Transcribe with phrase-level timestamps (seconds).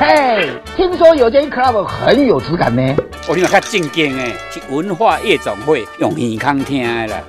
[0.00, 2.96] 嘿，听说有间 club 很有质感呢。
[3.28, 7.22] 我听较正经诶，是文化夜总会，用耳康听的啦。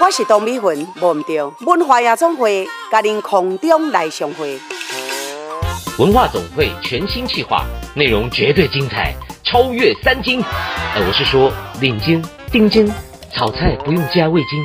[0.00, 4.58] 我是董美云，忘唔掉文化夜总会，甲您空中来相会。
[5.98, 9.14] 文化总会全新企划，内容绝对精彩，
[9.44, 10.42] 超越三金。
[10.94, 12.90] 呃，我是说领金、丁金，
[13.34, 14.64] 炒菜不用加味精。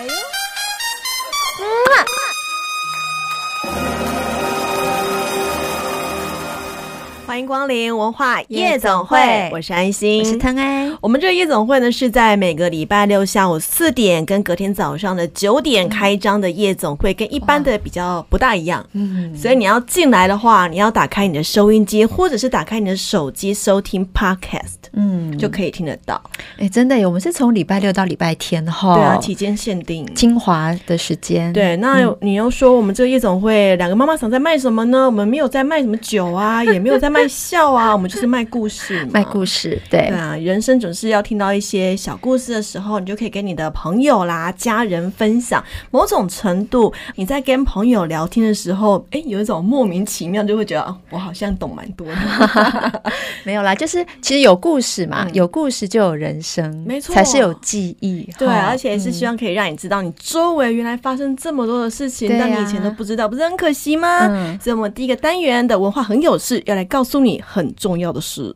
[7.31, 10.93] 欢迎光临文化夜总会，我是安心，我是腾安。
[10.99, 18.85] 我们这个夜总会呢，是在每个礼拜六下午四点跟隔天早上的九点开张的夜总会，跟一般的比较不大一样。
[18.91, 26.21] 嗯，所以你要进来的话，你要打开你的收音机，或者是打开你的手机收听 Podcast，嗯，就可以听得到。
[26.57, 31.53] 哎，真的，我们是从礼拜六到礼拜天哈，对啊，期间限定精华的时间。
[31.53, 35.05] 对，那你又说我们这个夜总会两个妈妈想在卖什么呢？
[35.05, 37.20] 我们没有在卖什么酒啊，也没有在卖。
[37.27, 45.63] 笑啊， 我们就是卖故事，卖故事，对对啊，人生总是要听到一些小故事的时候，你就可以跟你的朋友啦、家人分享。
[45.91, 53.11] 某种程度，你在跟朋友聊天的时候，哎，有一种莫名其妙，就会觉得、哦、我好像懂蛮多的。
[53.43, 58.27] 没有啦，就是其实有故事嘛，嗯、有故事就有人生， 没错，才是有记忆。
[58.37, 64.27] 对，而且是希望可以让你知道，你周围原来发生这么多的事情，嗯、但你以前都不知道，不是很可惜吗？
[64.27, 67.10] 嗯、所以，我们第一个单元的文化很有事，要来告诉。
[67.11, 68.55] 送你很重要的事，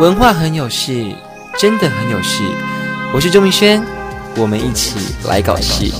[0.00, 1.14] 文化很有事，
[1.58, 2.42] 真的很有事。
[3.12, 3.84] 我是周明轩，
[4.38, 5.92] 我们一起来搞事。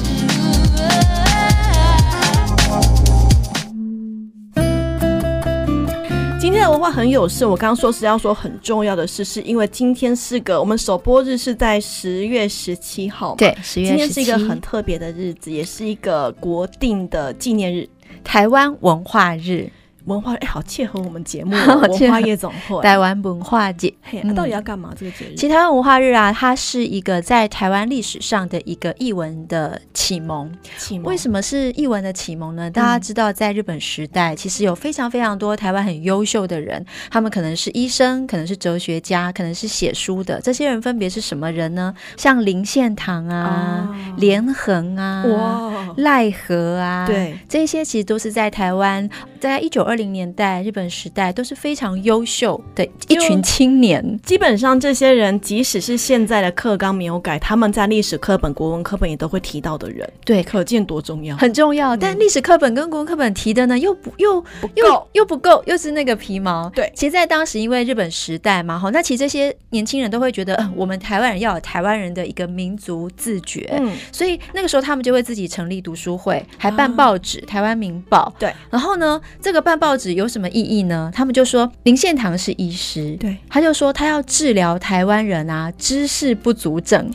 [6.41, 17.87] 今天的文化很有事，我刚刚说是要说很重要的事，是因为今天是个我们首播日是在十月十七号，对，十月十七，今天是一个很特别的日子，也是一个国定的纪念日——
[18.25, 19.71] 台湾文化日。
[20.07, 21.53] 文化哎，好切合我们节目，
[21.89, 23.93] 文化夜总会，台湾文化节。
[24.03, 24.93] 嘿，那到底要干嘛？
[24.99, 25.35] 这个节日？
[25.35, 30.51] 其实台湾文化日啊，它是一个在台湾历史上的一个译文的启蒙。
[30.79, 32.71] 启蒙为什么是译文的启蒙呢？
[32.71, 40.41] 大家知道，在日本时代，其实有非常非常多台湾很优秀的人，他们可能是医生，可能是哲学家，可能是写书的。
[40.41, 41.95] 这些人分别是什么人呢？
[42.17, 49.09] 像林献堂啊，连横啊，哇，赖和啊，对，这些其实都是在台湾，
[49.43, 49.97] 在一九二。
[50.03, 61.97] 零年代日本时代都是非常优秀的一群青年，基本上这些人即使是现在的课纲没有改，他们在历史课本、国文课本也都会提到的人，对，可见多重要，很重要。
[61.97, 66.69] 但历史课本跟国文课本提的呢，又不又不够又又不够，又是那个皮毛。
[66.71, 78.33] 对，其实，在当时因为日本时代嘛，哈，那其实这些年轻人都会觉得，呃，我们台湾人要有台湾人的一个民族自觉，嗯，所以那个时候他们就会自己成立读书会，还办报纸《啊、台湾民报》。
[78.41, 81.11] 对，然后呢，这个办报纸有什么意义呢？
[81.15, 87.11] 他们就说林献堂是医师，对，他就说他要治疗台湾人啊知识不足症。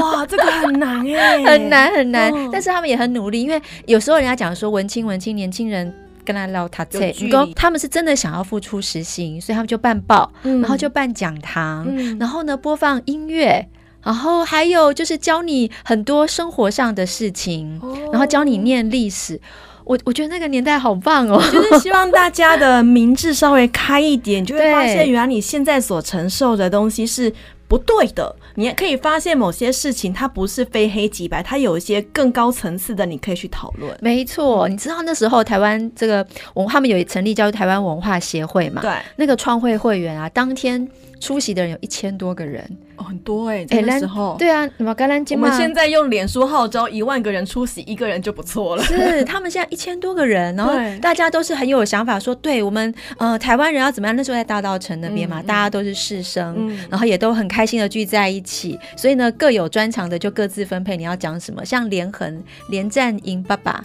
[0.00, 2.32] 哇，这个很难 哎，很难很难。
[2.32, 5.92] 哦、但是他们也很努力，因为有时候人家讲说文青文青年轻人
[6.24, 7.12] 跟他唠他这，
[7.54, 13.68] 他们是真的想要付出实行，所以他们就办报，嗯、然后就办讲堂，嗯、然后呢播放音乐，
[14.02, 19.40] 然后还有就是教你很多生活上的事情，哦、然后教你念历史。
[19.84, 27.32] 我我觉得那个年代好棒哦，就是希望大家的明智稍微开一点，你就会发现原来你现在所承受的东西是
[27.68, 28.34] 不对的。
[28.56, 33.92] 你也可以发现某些事情它不是非黑即白，它有一些更高层次的，你可以去讨论。
[34.00, 36.24] 没错，你知道那时候台湾这个
[36.54, 38.80] 文，他们有成立叫台湾文化协会嘛？
[38.80, 42.64] 对，那个创会会员啊，当天出席的人有一千多个人。
[42.96, 45.48] 哦，很多哎、欸，那时候、欸、对啊，什么橄榄金嘛？
[45.48, 48.82] 我们现在用脸书号召一万个人出席，一个人就不错了。
[48.84, 54.14] 是， 他们现在一千多个人，然后大家都是很有想法，说对我们呃台湾人要怎么样？
[54.14, 58.78] 那时候在大道城那边嘛，嗯、大家都是师生，嗯、然后也都很开心的聚在一起。
[58.96, 61.64] 所以呢，各有专长的就各自分配你要讲什么。
[61.64, 63.82] 像连横、连战英爸爸、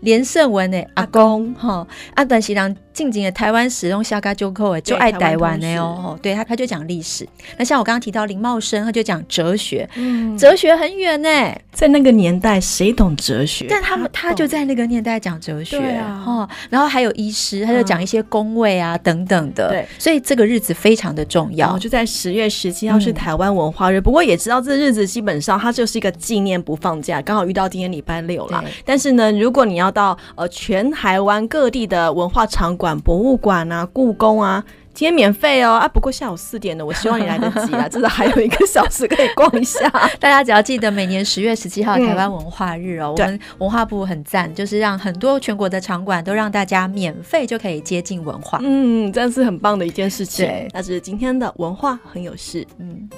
[0.00, 2.74] 连胜文的阿公哈，阿短喜郎。
[2.92, 7.26] 近景的台湾史用下嘎就扣就爱台湾的哦，对他他就讲历史。
[7.56, 11.28] 那像我刚刚提到林茂生，他就讲哲学，嗯，哲学很远呢，
[11.72, 13.66] 在那个年代谁懂哲学？
[13.68, 21.78] 但他们他，他就在那个年代讲哲学，啊、哦，然后还有医师，他就讲一些宫位啊、嗯、等等的，对，所以这个日子非常的重要。
[21.78, 28.62] 就在十月十七号是台湾文化日，嗯、不过也知道这日子基本上它就是一个纪念不放假，刚好遇到今天礼拜六啦。
[28.84, 35.86] 但是呢，如果你要到呃全台湾各地的文化场馆、博物馆啊、故宫啊，今天免费哦啊！
[35.86, 39.88] 不过下午四点的，我希望你来得及啊， 至少还有一个小时可以逛一下。
[40.18, 48.58] 大家只要记得每年十月十七号台湾文化日哦，嗯、我们文化部很赞，就是让很多全国的场馆都让大家免费就可以接近文化。
[48.60, 50.44] 嗯，真是很棒的一件事情。
[50.44, 52.66] 对，那是今天的文化很有事。
[52.80, 53.08] 嗯，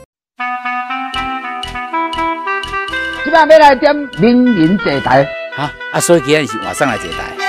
[3.24, 5.26] 今晚要来点名人坐台
[5.56, 5.98] 啊啊！
[6.00, 7.43] 所以今天是晚上来坐台。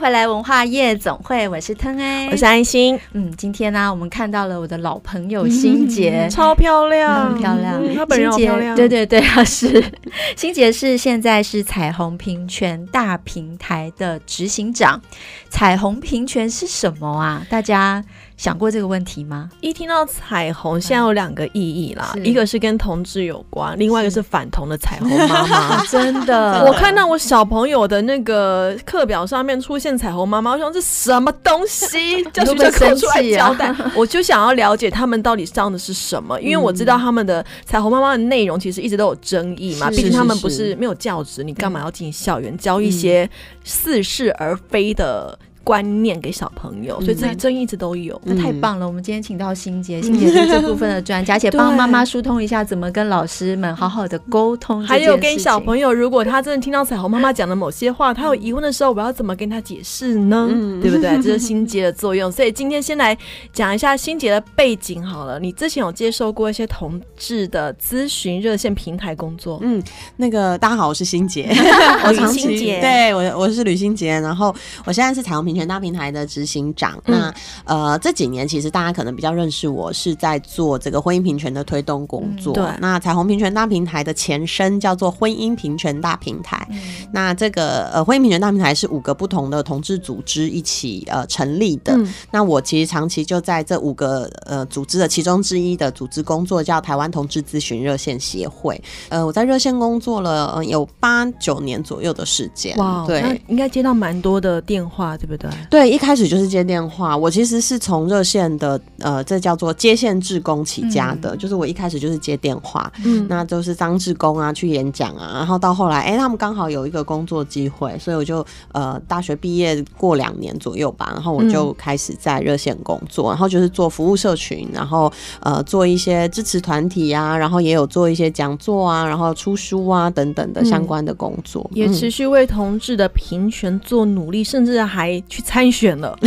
[0.00, 2.98] 回来文化夜总会，我是腾哎，我是安心。
[3.12, 7.94] 嗯，今天呢、啊，我们看到了我的老朋友欣洁，超漂亮，很漂亮。
[7.94, 9.82] 她本人好漂亮，对对对，她是
[10.36, 15.00] 心杰，是现在是彩虹平权大平台的执行长。
[15.48, 17.46] 彩虹平权是什么啊？
[17.50, 18.02] 大家
[18.40, 19.50] 想过这个问题吗？
[19.60, 25.84] 一听到彩虹，现在有两个意义啦，一个是跟同志有关，另外一个是反同的彩虹妈妈。
[25.92, 32.24] 真的，我看到我小朋友的那个课表上面出现彩虹妈妈，我想这什么东西？
[32.32, 43.28] 教 学就口出来交代， 我就想要了解他们到底上的是什么，因为我知道他们的彩虹妈妈的内容其实一直都有争议嘛，毕竟他们不是没有教职，你干嘛要进校园教一些
[43.64, 45.38] 似是而非的？
[45.70, 48.84] 观念给小朋友，所以这争议一直都有，那太棒了。
[48.84, 54.84] 我们今天请到欣杰，欣杰是这部分的专家，而且 帮妈妈疏通一下怎么跟老师们好好的沟通。
[54.84, 60.48] 还有跟小朋友，如果他真的听到彩虹妈妈讲的某些话，他有疑问的时候，我要怎么跟他解释呢？
[60.82, 61.16] 对不对？
[61.22, 62.32] 这是心洁的作用。
[62.32, 63.16] 所以今天先来
[63.52, 65.38] 讲一下心洁的背景好了。
[65.38, 69.60] 你之前有接受过一些同志的咨询热线平台工作？
[69.62, 69.80] 嗯，
[70.16, 71.48] 那个大家好，我是欣杰，
[72.04, 74.52] 我是欣洁， 对我我是吕欣杰，然后
[74.84, 77.00] 我现在是彩虹平权大平台的执行长。
[77.04, 77.34] 嗯、那
[77.64, 82.54] 呃，这几年其实大家可能比较认识我是在做这个婚姻平权的推动工作。
[82.54, 86.66] 嗯、对，那彩虹平权大平台的前身叫做婚姻平权大平台。
[86.70, 86.80] 嗯、
[87.12, 91.92] 那这个呃，婚姻平权大平台是五个不同的同志组织一起呃成立的。
[91.96, 98.80] 嗯、那我其实长期就在这五个呃组织的其中之一的组织工作，叫台湾同志咨询热线协会。
[99.08, 102.76] 呃，我在热线工作了、呃、有八九年左右的时间。
[102.76, 105.39] 哇，对，应该接到蛮多的电话，对不对？
[105.40, 105.90] 对，对？
[105.90, 107.16] 一开始就是接电话。
[107.16, 125.10] 我其实是从热线的呃，这叫做接线志工起家的，嗯、就是我一开始就是接电话，嗯，那就是当志工啊，去演讲啊，然后到后来，哎、欸，他们刚好有一个工作机会，所以我就呃，大学毕业过两年左右吧，然后我就开始在热线工作，嗯、然后就是做服务社群，然后
[125.40, 135.60] 呃，做一些支持团体啊，然后也有做一些讲座啊，然后出书啊等等的相关的工作，嗯、也持续为同志的平权做努力，甚至还去参。
[135.60, 136.18] 参选了，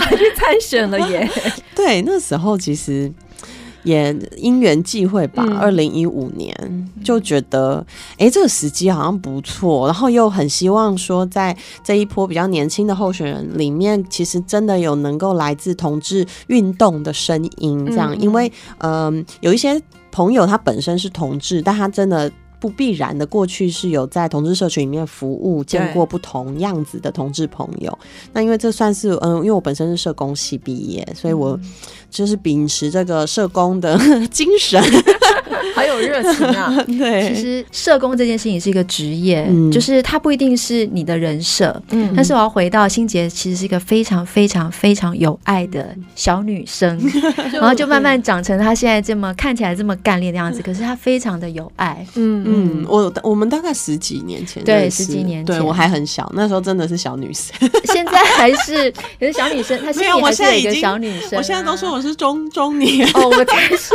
[0.00, 1.30] 还 去参选了耶！
[1.72, 3.08] 对，那时候其实
[3.84, 5.44] 也因缘际会吧。
[5.60, 6.52] 二零一五年
[7.04, 17.86] 就觉得，哎、欸，这个时机好像不错，然后又很希望说，在这一波比较年轻的候选人里面，其实真的有能够来自同志运动的声音。
[17.86, 19.80] 这样，因为嗯、呃，有一些
[20.10, 22.28] 朋友他本身是同志，但他真的。
[22.64, 27.98] 不必然的，过去是有在同志社群里面服务，见过不同样子的同志朋友。
[28.32, 31.60] 那因为这算是嗯，因为我本身是社工系毕业，所以我
[32.08, 33.98] 就是秉持这个社工的
[34.32, 34.82] 精神。
[35.74, 36.72] 还有热情啊！
[36.98, 41.80] 对，其实社工这件事情是一个职业，嗯、就是它不一定是你的人设。
[41.90, 46.98] 嗯，但是我要回到心洁，其实是一个非常非常非常有爱的小女生，
[47.36, 50.62] 嗯、 然后就慢慢长成她现在这么看起来这么干练的样子。
[50.62, 52.06] 可是她非常的有爱。
[52.14, 57.54] 嗯嗯，我我们大概十几年前，对，十几年前，对我还很小，那时候真的是小女生。
[57.84, 63.06] 现在还是也是小女生，她现在我现在一个小女生，我现在都说我是中中年。
[63.14, 63.94] 哦，我真是，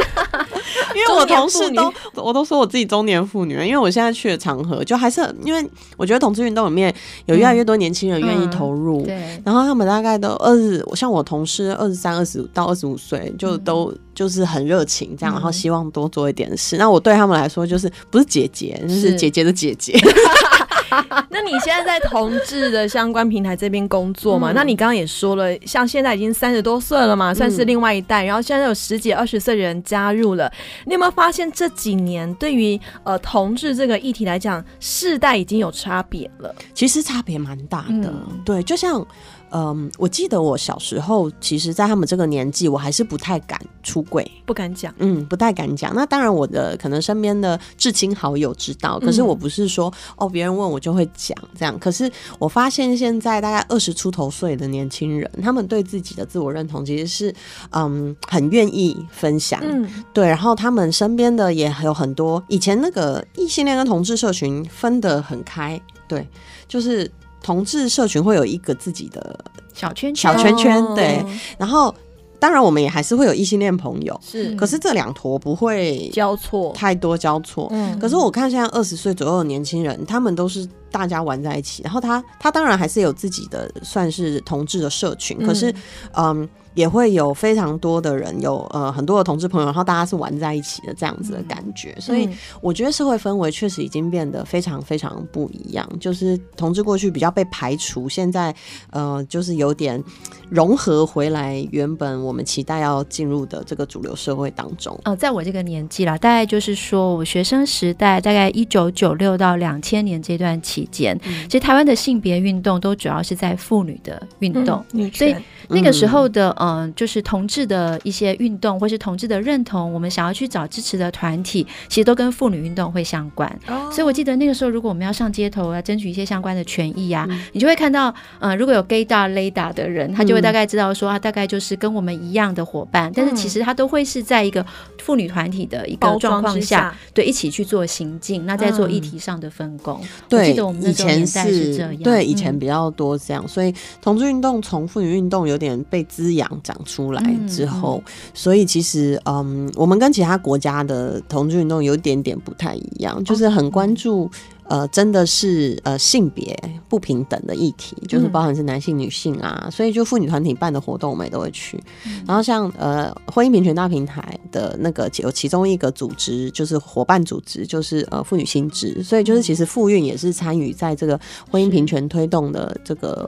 [0.95, 1.69] 因为我同事。
[1.71, 5.65] 都我都说我自己中年妇女了，因为我现在去的场合，就还是因为
[5.97, 6.93] 我觉得同志运动里面
[7.25, 16.77] 有越来越多年轻人愿意投入，嗯嗯、对，然后他们大概都二十，像我同事二十三、二十到二十五岁，就都就是很热情这样，然后希望多做一点事。
[16.77, 19.97] 嗯、那我对他们来说，就是不是姐姐，就是姐姐的姐姐。
[21.29, 24.51] 那你现在在同志的相关平台这边工作嘛？
[24.51, 28.23] 嗯、那你刚刚也说了，像现在已经三十多岁了嘛，算是另外一代。
[28.23, 30.51] 嗯、然后现在有十几、二十岁的人加入了，
[30.85, 36.53] 你有没有发现这几年对于呃同志这个议题来讲，世代已经有差别了？
[36.73, 39.05] 其实差别蛮大的，嗯、对，就像。
[39.51, 45.93] 嗯，我记得我小时候，其实，在他们这个年纪，我还是不太敢出柜，不敢讲，嗯，不太敢讲。
[45.95, 51.77] 那当然，我的可能身边的至亲好友知道，可是我不是说、嗯、哦，别人问我就会讲这样。
[51.79, 57.33] 可是我发现，现在大概二十出头岁的年轻人，他们对自己的自我认同其实是
[57.71, 60.27] 嗯很愿意分享，嗯，对。
[60.27, 66.27] 然后他们身边的也有很多，以前那个异性恋跟同志社群分得很开，对，
[66.67, 67.09] 就是。
[67.41, 69.37] 同志社群会有一个自己的
[69.73, 71.25] 小圈圈，小圈圈，对。
[71.57, 71.93] 然后，
[72.39, 74.55] 当然我们也还是会有异性恋朋友，是。
[74.55, 77.67] 可是这两坨不会交错太多交错。
[77.71, 77.97] 嗯。
[77.99, 81.81] 可是我看现在二十岁左右的年轻人，他们都是大家玩在一起。
[81.83, 85.73] 然后他他当然还是有自己的算是同志的社群，可是
[86.13, 86.47] 嗯。
[86.79, 92.29] 也会有非常多的人，有呃很多的同志朋友，然后大家是玩在一起的这样子的感觉，嗯、所以
[92.61, 95.85] 我觉得社会氛围确实已经变得非常非常不一样。
[95.99, 98.55] 就是同志过去比较被排除，现在
[98.91, 100.01] 呃就是有点
[100.49, 104.97] 融合回来，原本我们期待要进入的这个主流社会当中。
[105.03, 115.35] 呃，在我这个年纪啦，大概就是说我学生时代，大概一九九六到两千年这段期间，嗯、其实台湾的性别运动都主要是在妇女的运动，嗯、所以
[115.69, 116.49] 那个时候的。
[116.51, 123.49] 嗯嗯，就是同志的一些运动，或是同志的认同，我们想要去找支持的团体，其实都跟妇女运动会相关。
[123.67, 123.91] Oh.
[123.91, 128.09] 所以我记得那个时候，如果我们要上街头啊，争取一些相关的权益啊，嗯、你就会看到，
[128.39, 134.65] 嗯、呃，如果有 gaydar、layda 的人，他就会大概知道说，啊大概就是跟我们一样的伙伴，嗯、但是其实他都会是在一个
[134.99, 139.99] 妇女团体的一个状况下，对，一起去做行进，那在做议题上的分工。
[140.27, 146.49] 对、嗯，记得我们那时候年代是这样，对，以前比较多这样，嗯、所以同志运动从妇女运动有点被滋养。
[146.63, 154.29] 长出来之后，嗯、所以其实，嗯，我们跟其他国家的同志运动有一点点不太一样，就是很关注。
[154.65, 156.55] 呃，真的是呃性别
[156.87, 161.83] 不平等的议题，就是包含是男性、女性啊，嗯、所以就妇女团体办的活动，我们也都会去。
[162.05, 173.27] 嗯、然后像呃婚姻平权大平台的那个有其中一个组织，就是伙伴组织，就是呃妇女新知，所以就是其实妇运也是参与在这个婚姻平权推动的这个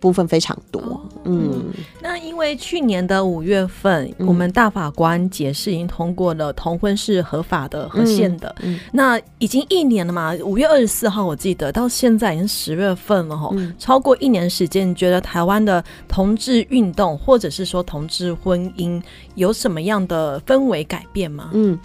[0.00, 1.00] 部分非常多。
[1.24, 1.64] 嗯，嗯，
[2.02, 8.52] 那因为去年的五月份，嗯、我们大法官解释已经通过了同婚是合法的、合宪的，
[8.90, 10.80] 那已经一年了嘛，五月二。
[10.80, 18.98] 二十四号，我记得到现在已经十月份了哈，嗯、超过一年时间，你觉得台湾的同志运动或者是说同志婚姻
[19.34, 21.50] 有什么样的氛围改变吗？
[21.52, 21.78] 嗯，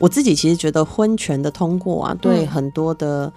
[0.00, 3.32] 我自己其实觉得婚权的通过啊，对很多的。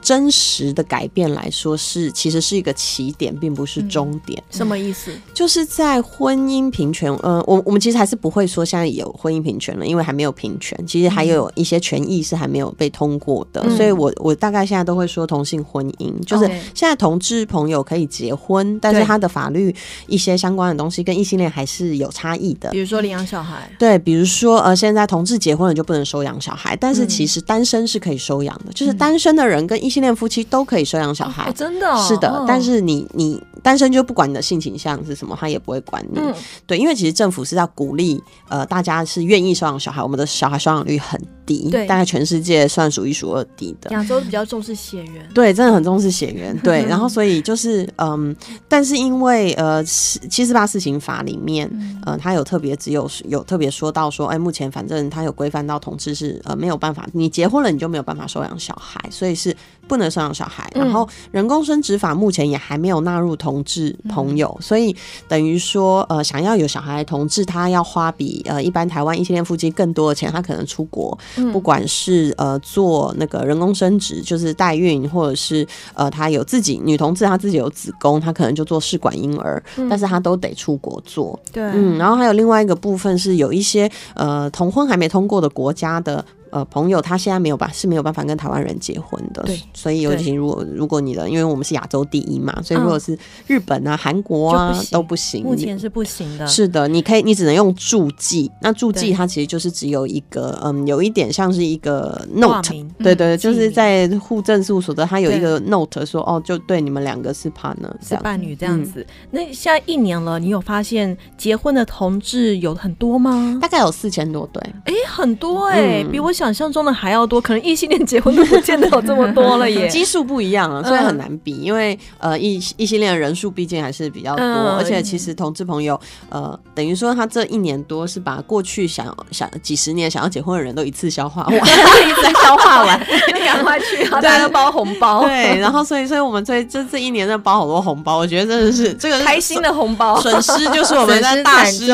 [0.00, 4.42] 真实的改变来说是，其实是一个起点，并不是终点。
[4.50, 5.12] 什么意思？
[5.34, 10.78] 就是在婚姻平权，呃，我我们其实还是不会说现在有婚姻平权了，因为还没有平权。
[10.86, 19.74] 其实还有一些权益是还没有被通过的，嗯、所以我我大概现在都会说同性婚姻，就是现在同志朋友可以结婚，但是他的法律
[20.06, 22.70] 一些相关的东西跟异性恋还是有差异的。
[22.70, 29.87] 比如说领养小孩，对，比如说呃，现在同志结婚了就不能收养小孩，但是其实单身是可以收养的，嗯、就是单身的人跟异性。
[29.88, 32.44] 异性恋夫妻都可以收养小孩，哦、真的、哦、是的。
[32.46, 36.20] 但是你你单身就不管你的性倾向是什么，他也不会管你。
[36.20, 36.34] 嗯、
[36.66, 41.18] 对，因为其实政府是要鼓励呃大家是愿意收养小孩，我们的小孩收养率很
[41.48, 43.90] 低，对大概全世界算数一数二低的。
[43.90, 46.54] 亚洲比较重视血缘，对，真的很重视血缘。
[46.58, 48.36] 对， 然后所以就是嗯，
[48.68, 51.68] 但是因为呃七四八四刑法里面，
[52.04, 59.56] 呃，他有特别只有有特别说到说，哎，目前反正他有规范到同志是呃没有办法，你结婚了你就没有办法收养小孩，所以是。
[59.88, 64.94] 不能收养小孩，然后人工生殖法目前也还没有纳入同志朋友，嗯、所以
[65.26, 81.38] 等于说，呃，想要有小孩的同志，他要花比呃一般台湾异性恋夫妻更多的钱，他可能出国，嗯、不管是呃做那个人工生殖，就是代孕，或者是呃她有自己女同志，她自己有子宫，她可能就做试管婴儿，嗯、但是她都得出国做。
[81.52, 86.24] 对，嗯，然后还有另外一个部分是有一些呃同婚还没通过的国家的。
[86.50, 96.46] 呃，朋友他现在没有办是没有办法跟台湾人结婚的，对，所以尤其如果如果你的，因为我们是亚洲第一嘛，所以如果是日本啊、韩国啊都不行，目前是不行的。
[96.46, 98.50] 是的，你可以，你只能用注记。
[98.62, 109.04] 那注记它其实就是只有一个，嗯，有一点像是一个 note，对对，就是在户政事务所的，它有一个 note 说，哦，就对你们两个是 partner，是伴侣这样子。
[109.32, 113.58] 那现在一年了，你有发现结婚的同志有很多吗？
[113.60, 116.32] 大概有四千多对，哎，很多哎，比我。
[116.38, 121.52] 想象中的还要多，可能异性恋结婚都不见得有这么多了耶， 基数不一样啊，所以很难比。
[121.54, 132.96] 嗯、因为呃，异异性恋的人数毕竟还是比较多，嗯、而且其实同志朋友呃，等于说他这一年多是把过去想想几十年想要结婚的人都一次消化完， 一次消化完，
[133.44, 135.24] 赶快去，大家都包红包。
[135.24, 141.92] 对，然后所以所以我们这这这一年在包好多红包，我觉得真的是这个是开心的红包， 损失就是我们在大失血。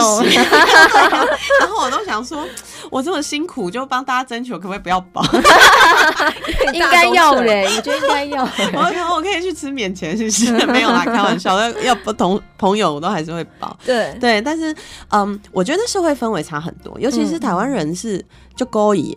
[1.60, 2.46] 然后我都想说，
[2.90, 5.22] 我这么辛苦就帮大家争取，可不可以不要包？
[6.72, 8.42] 应该要嘞，我觉得应该要。
[8.72, 10.52] 我我可以去吃免钱，是不是？
[10.66, 11.58] 没有啦，开玩笑。
[11.82, 13.76] 要不同朋友，我都还是会包。
[13.84, 14.74] 对对，但是
[15.10, 18.24] 嗯，我觉得社会氛围差很多，尤其是台湾人是
[18.56, 19.14] 就勾引，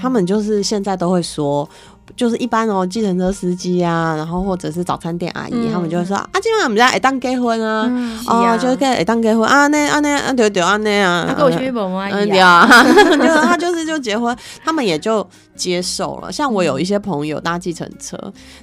[0.00, 1.68] 他们就是现在都会说。
[2.14, 15.26] 就是一般哦，计程车司机啊，然后或者是早餐店阿姨，嗯、他们就会说啊，今晚我们家会当结婚啊，嗯、哦，就是会当结婚啊，那啊那啊对对啊那啊，他跟我去某某阿姨啊，就是他就是就结婚，他们也就。
[15.56, 18.16] 接受了，像我有一些朋友搭计程车，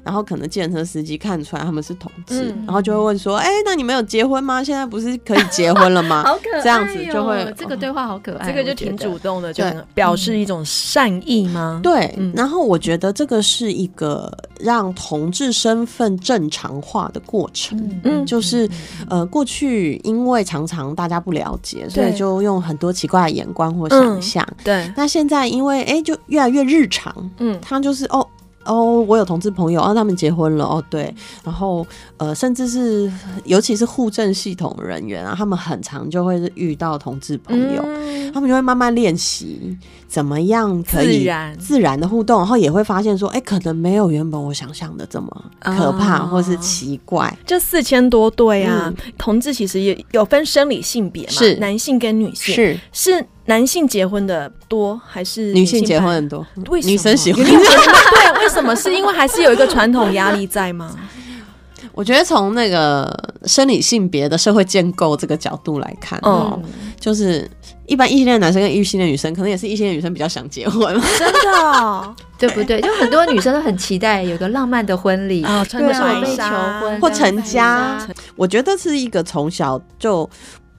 [0.04, 4.64] 然后可能计程车司机看出来他们是同志，嗯、然后就会问说：“哎、欸，那你们有结婚吗？
[4.64, 9.64] 现在不是可以结婚了吗？” 好可爱、喔，这样子就会这个对话好可爱，这个就挺主动的，就
[9.96, 11.80] 表示一种善意吗？
[11.82, 18.00] 对，然后我觉得这个是一个让同志身份正常化的过程。
[18.04, 18.70] 嗯，就是
[19.10, 24.56] 呃，过去因为常常大家不了解，所以就用很多奇怪的眼光或想象、嗯。
[24.64, 26.83] 对，那现在因为哎、欸，就越来越日。
[26.84, 28.28] 日常，嗯，他就是哦
[28.66, 31.14] 哦，我有同志朋友，啊，他们结婚了，哦，对，
[31.44, 31.86] 然后
[32.18, 33.12] 呃，甚至是
[33.44, 42.00] 尤其是户政系统人员啊，他们很常就会遇到同志朋友，嗯、他们就会慢慢练习怎么样可以自然。
[42.00, 47.38] 的互动，然后也会发现说，哎、欸，可能没有原本我想象的这么可怕，哦、或是奇怪。
[47.46, 51.56] 这四千多对啊，嗯、同志其实也有分生理性别嘛，是。
[51.56, 52.80] 男性跟女性，是。
[52.94, 53.26] 是。
[53.46, 56.46] 男性结婚的多还是女性结婚很多？
[56.70, 56.92] 为什么？
[56.92, 57.44] 女生喜欢？
[57.44, 58.74] 对，为什么？
[58.76, 60.96] 是因为还是有一个传统压力在吗？
[61.92, 66.60] 我觉得从那个生理性别的社会建构这个角度来看，哦，
[67.00, 67.48] 就是
[67.86, 72.82] 一般异性恋男生跟异性恋女生，可能也是异性恋女生比较想结婚，真的， 对不对？
[72.82, 76.56] 就很多女生都很期待有个浪漫的婚礼啊，穿着白纱求
[76.88, 78.08] 婚或成家。
[78.36, 80.28] 我觉得是一个从小就。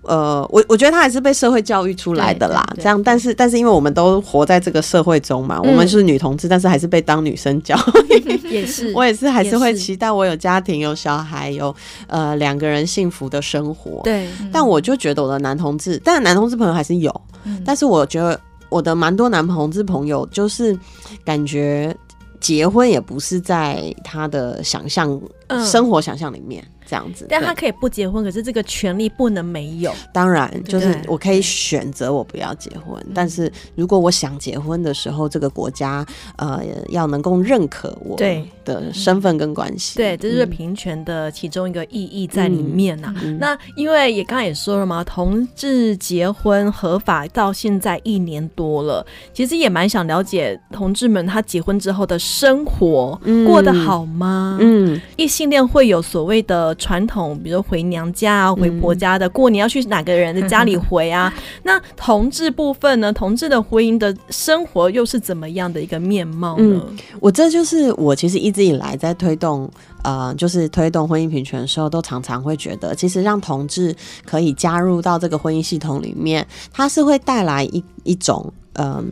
[0.06, 7.76] 呃，我我觉得他还是被社会教育出来的啦，这样，但是但是因为我们都活在这个社会中嘛，嗯、我们是女同志，但是还是被当女生教
[8.11, 11.75] 育， 也是，我也是还是会期待我有家庭、有小孩、有
[12.06, 20.78] 呃两个人幸福的生活，对，但我就觉得我的男同志，但男同志朋友还是有，嗯、但是我觉得我的蛮多男同志朋友就是
[21.24, 21.94] 感觉
[22.40, 26.62] 结婚也不是在他的想象、嗯、生活想象里面。
[26.87, 29.92] 这样子，但他可以不结婚，可是这个权利不能没有。
[30.12, 36.05] 当然，就是我可以选择我不要结婚，但是如果我想结婚的时候，这个国家
[36.37, 38.18] 呃要能够认可我
[38.64, 39.97] 的身份跟关系。
[39.97, 43.14] 对，这是平权的其中一个意义在里面呐、啊。
[43.23, 54.59] 嗯嗯、那因为也刚才也说了嘛，同志结婚合法到现在一年多了，其实也蛮想了解同志们他结婚之后的生活过得好吗？
[54.61, 56.73] 嗯，异性恋会有所谓的。
[56.74, 61.32] 传统，比如说回娘家啊，回婆家的，过年要去哪个人的家里回啊？
[61.64, 63.12] 那同志部分呢？
[63.12, 66.80] 同志的婚姻的生活又是怎么样的一个面貌呢？
[66.88, 69.70] 嗯，我这就是我其实一直以来在推动，
[70.02, 79.04] 呃，就是推动婚姻平权的时候，都常常会觉得，其实让同志可以加入到这个婚姻系统里面，它是会带来一一种，嗯、呃。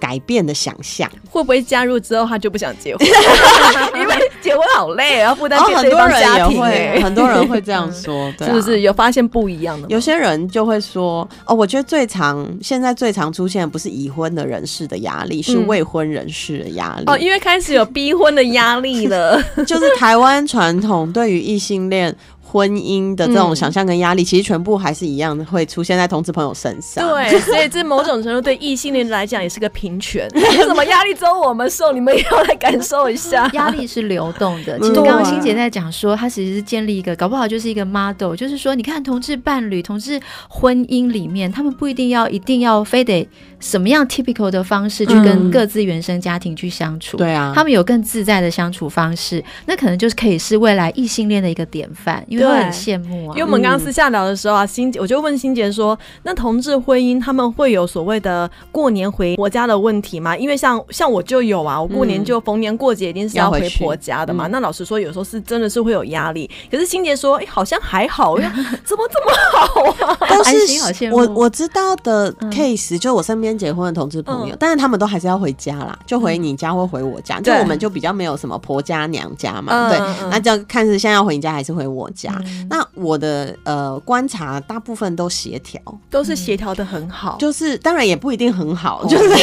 [0.00, 3.06] 改变的想象，会不会加入之后他就不想结婚？
[4.00, 7.00] 因为结婚好累，然后负担很多人也会。
[7.02, 8.80] 很多人会这样说， 是不是？
[8.80, 9.88] 有发现不一样的？
[9.88, 19.42] 有些人就会说：“哦，我觉得最常现在最常出现的不是已婚的人士的压力，是未婚人士的压力。”哦，因为开始有逼婚的压力了。
[19.66, 22.14] 就是台湾传统对于异性恋。
[22.50, 27.08] 婚姻的这种想象跟压力，其实全部还是一样的，会出现在同志朋友身上。
[27.08, 30.28] 对， 所以这某种程度对异性恋来讲也是个平权。
[30.66, 33.48] 什么压力只有我们受，你们也要来感受一下。
[33.54, 34.76] 压力是流动的。
[34.80, 43.28] 其实刚刚欣姐在讲说，她其实是建立一个，搞不好就是一个 model，就是说，你看同志伴侣、同志婚姻里面，他们不一定要、一定要、非得。
[43.60, 47.16] 什么样 typical 的方式去跟各自原生家庭去相处？
[47.16, 52.24] 对啊，他们有更自在的相处方式，那可能就是可以是未来异性恋的一个典范。
[52.26, 53.34] 因得很羡慕啊。
[53.34, 60.36] 因为我们刚刚私下聊的时候啊，欣姐我就问欣姐说，那同志婚姻他们会有所谓的过年回婆家的问题吗？
[60.36, 64.46] 因为像像我就有啊，我过年就逢年过节一定是要回婆家的嘛。
[64.46, 66.50] 那老实说，有时候是真的是会有压力。
[66.70, 70.16] 可是欣姐说，哎，好像还好，怎么这么好啊？
[70.30, 79.98] 都是我我知道的 case，就我身边结婚的同志朋友，但是他们都还是要回家啦，就回你家或回我家，就我们就比较没有什么婆家娘家嘛，对，
[80.30, 82.40] 那就看是现在要回你家还是回我家。
[82.68, 89.34] 那我的呃观察，大部分都协调，都是协调的很好，就是当然也不一定很好，就是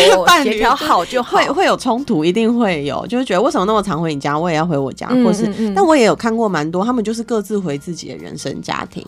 [0.43, 9.05] 协调好就会会有冲突，一定会有，就是觉得为什么那么常回你家，我也要回我家，或是，但我也有看过蛮多，他们就是各自回自己的原生家庭，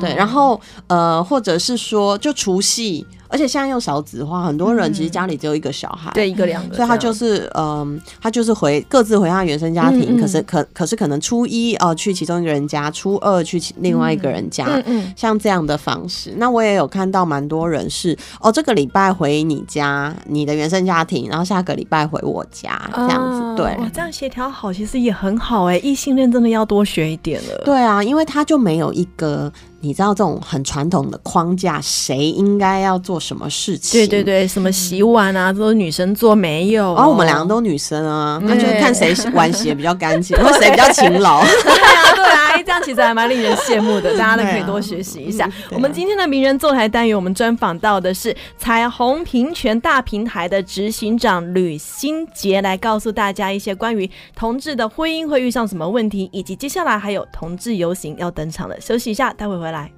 [0.00, 3.06] 对，然后呃，或者是说就除夕。
[3.32, 16.34] 而且现在又少子化，很多人其实家里只有一个小孩，对，一个两个，所以他就是嗯，他就是回各自回他原生家庭，可是可可是可能初一哦去其中一个人家，初二去另外一个人家，嗯嗯，像这样的方式。
[16.36, 27.62] 那我也有看到蛮多人是哦，这个礼拜回你家，你的原生家庭，然后下个礼拜回我家这样子，对，哇，这样协调好其实也很好哎，异性恋真的要多学一点了。
[27.64, 29.50] 对啊，因为他就没有一个。
[29.84, 34.00] 你知道这种很传统的框架，谁应该要做什么事情？
[34.00, 36.94] 对对对，什么洗碗啊，都是女生做没有？
[36.94, 41.42] 然后我们两个都女生啊，那就看谁碗洗的比较干净， 或谁比较勤劳。
[41.42, 45.48] 对啊，对啊，这样其实还蛮令人羡慕的，大家都可以多学习一下。
[45.70, 58.80] 我们今天的名人坐台单元，我们专访到的是彩虹平权大平台的执行长吕新杰，来告诉大家一些关于同志的婚姻会遇上什么问题，以及接下来还有同志游行要登场了。
[58.80, 59.90] 休息一下，待会回来。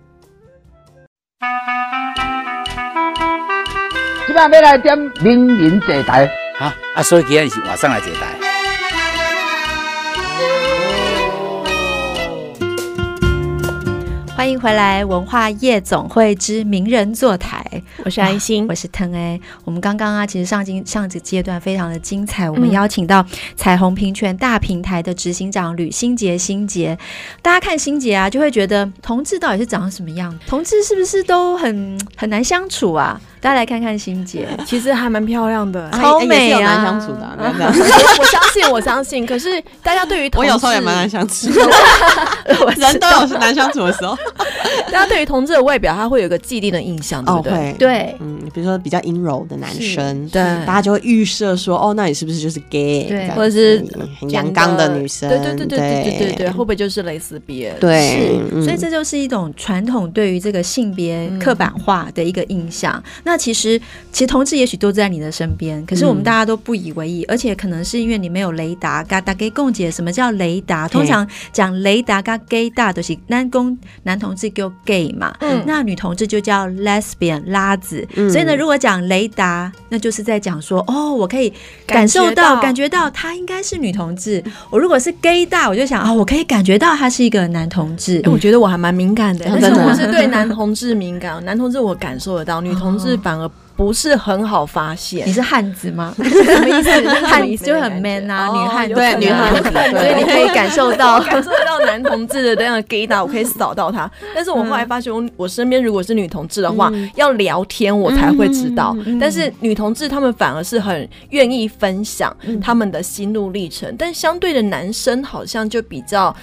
[4.26, 8.53] 今晚要来点名人坐台，好啊，所以今天是晚上来坐台。
[14.36, 17.64] 欢迎回来，文化夜总会之名人坐台。
[18.04, 19.40] 我是安心，我是腾 A。
[19.64, 22.50] 我们刚刚啊，其实上经上个阶段非常的精彩。
[22.50, 23.24] 我们邀请到
[23.56, 26.98] 彩虹平权大平台的执行长吕新杰，新杰。
[27.40, 30.36] 大家看新杰啊，就会觉得同志到底是长什么样？
[30.48, 33.18] 同志是不是都很很难相处啊？
[33.44, 36.60] 大家来看看欣姐，其实还蛮漂亮的，超美啊！
[36.60, 37.28] 难相处的，
[38.18, 39.26] 我相信，我相信。
[39.26, 41.48] 可是大家对于同志，我有时候也蛮难相处，
[42.78, 44.16] 人都有是难相处的时候。
[44.90, 47.74] 大家对于同志的外表，他会有一个既定的印象，对不对？
[47.78, 53.04] 对，嗯，比如说比较阴柔的男生，对，大家就会预设说，哦，那你是不是就是 gay？
[53.06, 53.84] 对，或者是
[54.20, 55.28] 很阳刚的女生？
[55.28, 57.76] 对对对对对对对，会不会就是蕾丝边？
[57.78, 63.02] 对，所以这就是一种传统对于这个性别刻板化的一个印象。
[63.24, 63.76] 那那其实，
[64.12, 69.02] 其实同志也许都在你的身边，可是我们大家都不以为意，嗯、而且可能是因为你没有雷达。
[69.02, 70.86] 嘎达给共解，什么叫雷达？
[70.86, 78.06] 通常讲雷达嘎 gay 大都是男公男同志叫 gay 嘛，嗯、那女同志就叫 lesbian 拉子。
[78.14, 81.52] 嗯、所以呢，如果讲雷达，那就是在讲说，哦，我可以
[81.84, 84.40] 感受到、感觉到她应该是女同志。
[84.70, 88.20] 我如果是 gay 大，我就想啊、哦，我可以感觉到他是一个男同志。
[88.22, 93.13] 欸、我觉得我还蛮敏感的，但是我是对男同志敏感，男同志我感受得到，女同志。
[93.16, 95.26] 反而不是很好发现。
[95.26, 96.14] 你是汉子吗？
[96.22, 96.90] 什么意思？
[97.26, 104.08] 汉子就很 man 啊，女汉对女汉子，所以你可以感受到 感受到男同志的这样的 gay 打，我可以扫到他。
[104.34, 108.96] 但是我后来发现，我我身边如果是女同志的话，要聊天我才会知道。
[109.20, 116.34] 但是女同志他们反而是很愿意分享他们的心路历程，但相对的男生好像就比较。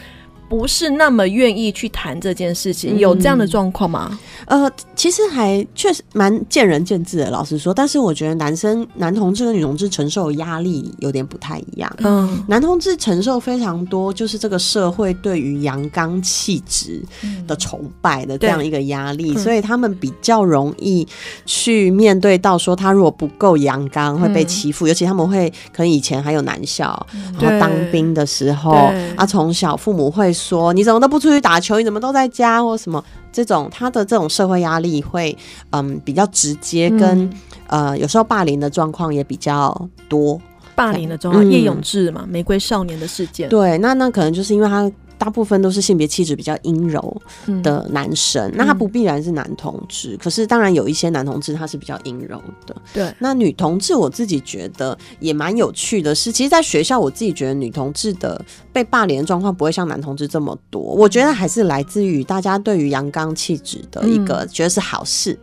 [0.52, 4.20] 不是那么愿意去谈这件事情，有这样的状况吗？
[4.48, 7.74] 呃，其实还确实蛮见仁见智的，老实说。
[7.74, 11.90] 但是我觉得男生、男同志跟女同志承受的压力有点不太一样。
[12.00, 17.02] 嗯，男同志承受非常多，就是这个社会对于阳刚气质
[17.48, 21.08] 的崇拜的这样一个压力，嗯、所以他们比较容易
[21.46, 27.08] 去面对到说他如果不够阳刚会被欺负，嗯、尤其他们会可能以前还有男校，
[27.40, 30.36] 然后当兵的时候，啊，从小父母会。
[30.41, 31.77] 说你怎么都不出去打球？
[31.77, 33.04] 你怎么都在家或什么？
[33.32, 35.38] 这种他的这种社会压力会
[35.69, 37.23] 嗯比较直接跟，跟、
[37.67, 40.41] 嗯、呃有时候霸凌的状况也比较多。
[40.75, 43.47] 霸凌的状况，叶、嗯、永志嘛，玫瑰少年的事件。
[43.47, 44.91] 对，那那可能就是因为他。
[45.22, 47.22] 大部分都是性别气质比较阴柔
[47.62, 52.76] 的男生，嗯、那他不必然是男同志，嗯、可是当然有一些男同志他是比较阴柔的。
[52.92, 65.38] 对，那女同志我自己觉得也蛮有趣的是，其实，在学校我自己觉得女同志的被霸凌的状况不会像男同志这么多，我觉得还是来自于大家对于阳刚气质的一个觉得是好事。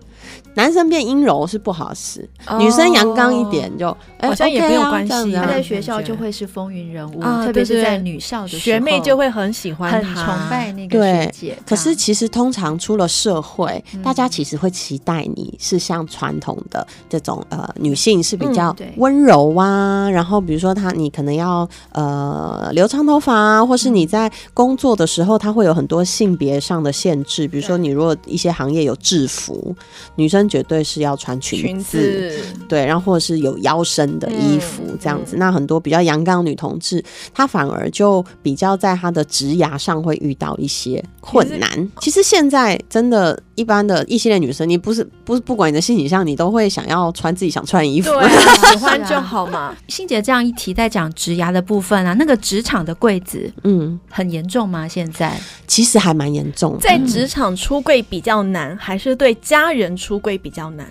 [0.59, 2.59] 男生变阴柔是不好事，哦。
[2.59, 11.59] 女生阳刚一点就、欸、好像也没有 OK 啊关系他在学校就会是风云人物，啊特别是在女校的时候学妹就会很喜欢很，崇拜那个学对姐。
[11.65, 14.03] 可是其实通常出了社会，嗯。
[14.03, 29.77] 大家其实会期待你是像传统的这种呃女性是比较温柔啊，然后比如说她你可能要呃留长头发啊，或是你在工作的时候，她会有很多性别上的限制，比如说你如果一些行业有制服，
[30.17, 31.99] 女生绝对是要穿裙裙子。
[31.99, 37.03] 子，对，然后或者是有腰身的衣服嗯这样子，那很多比较阳刚的女同志，
[37.35, 41.91] 她反而就比较在她的职涯上会遇到一些困难。
[42.01, 48.11] 其实现在真的，一般的异性恋女生，你不是不是不管你的性取向，你都会想要穿自己想穿的衣服。
[48.11, 49.77] 对啊， 喜欢就好嘛。
[49.89, 54.87] 欣姐这样一提，在讲职涯的部分啊，那个职场的柜子嗯，很严重吗？
[54.87, 56.79] 现在其实还蛮严重的。
[56.81, 60.91] 在职场出柜比较难，还是对家人出柜比较难？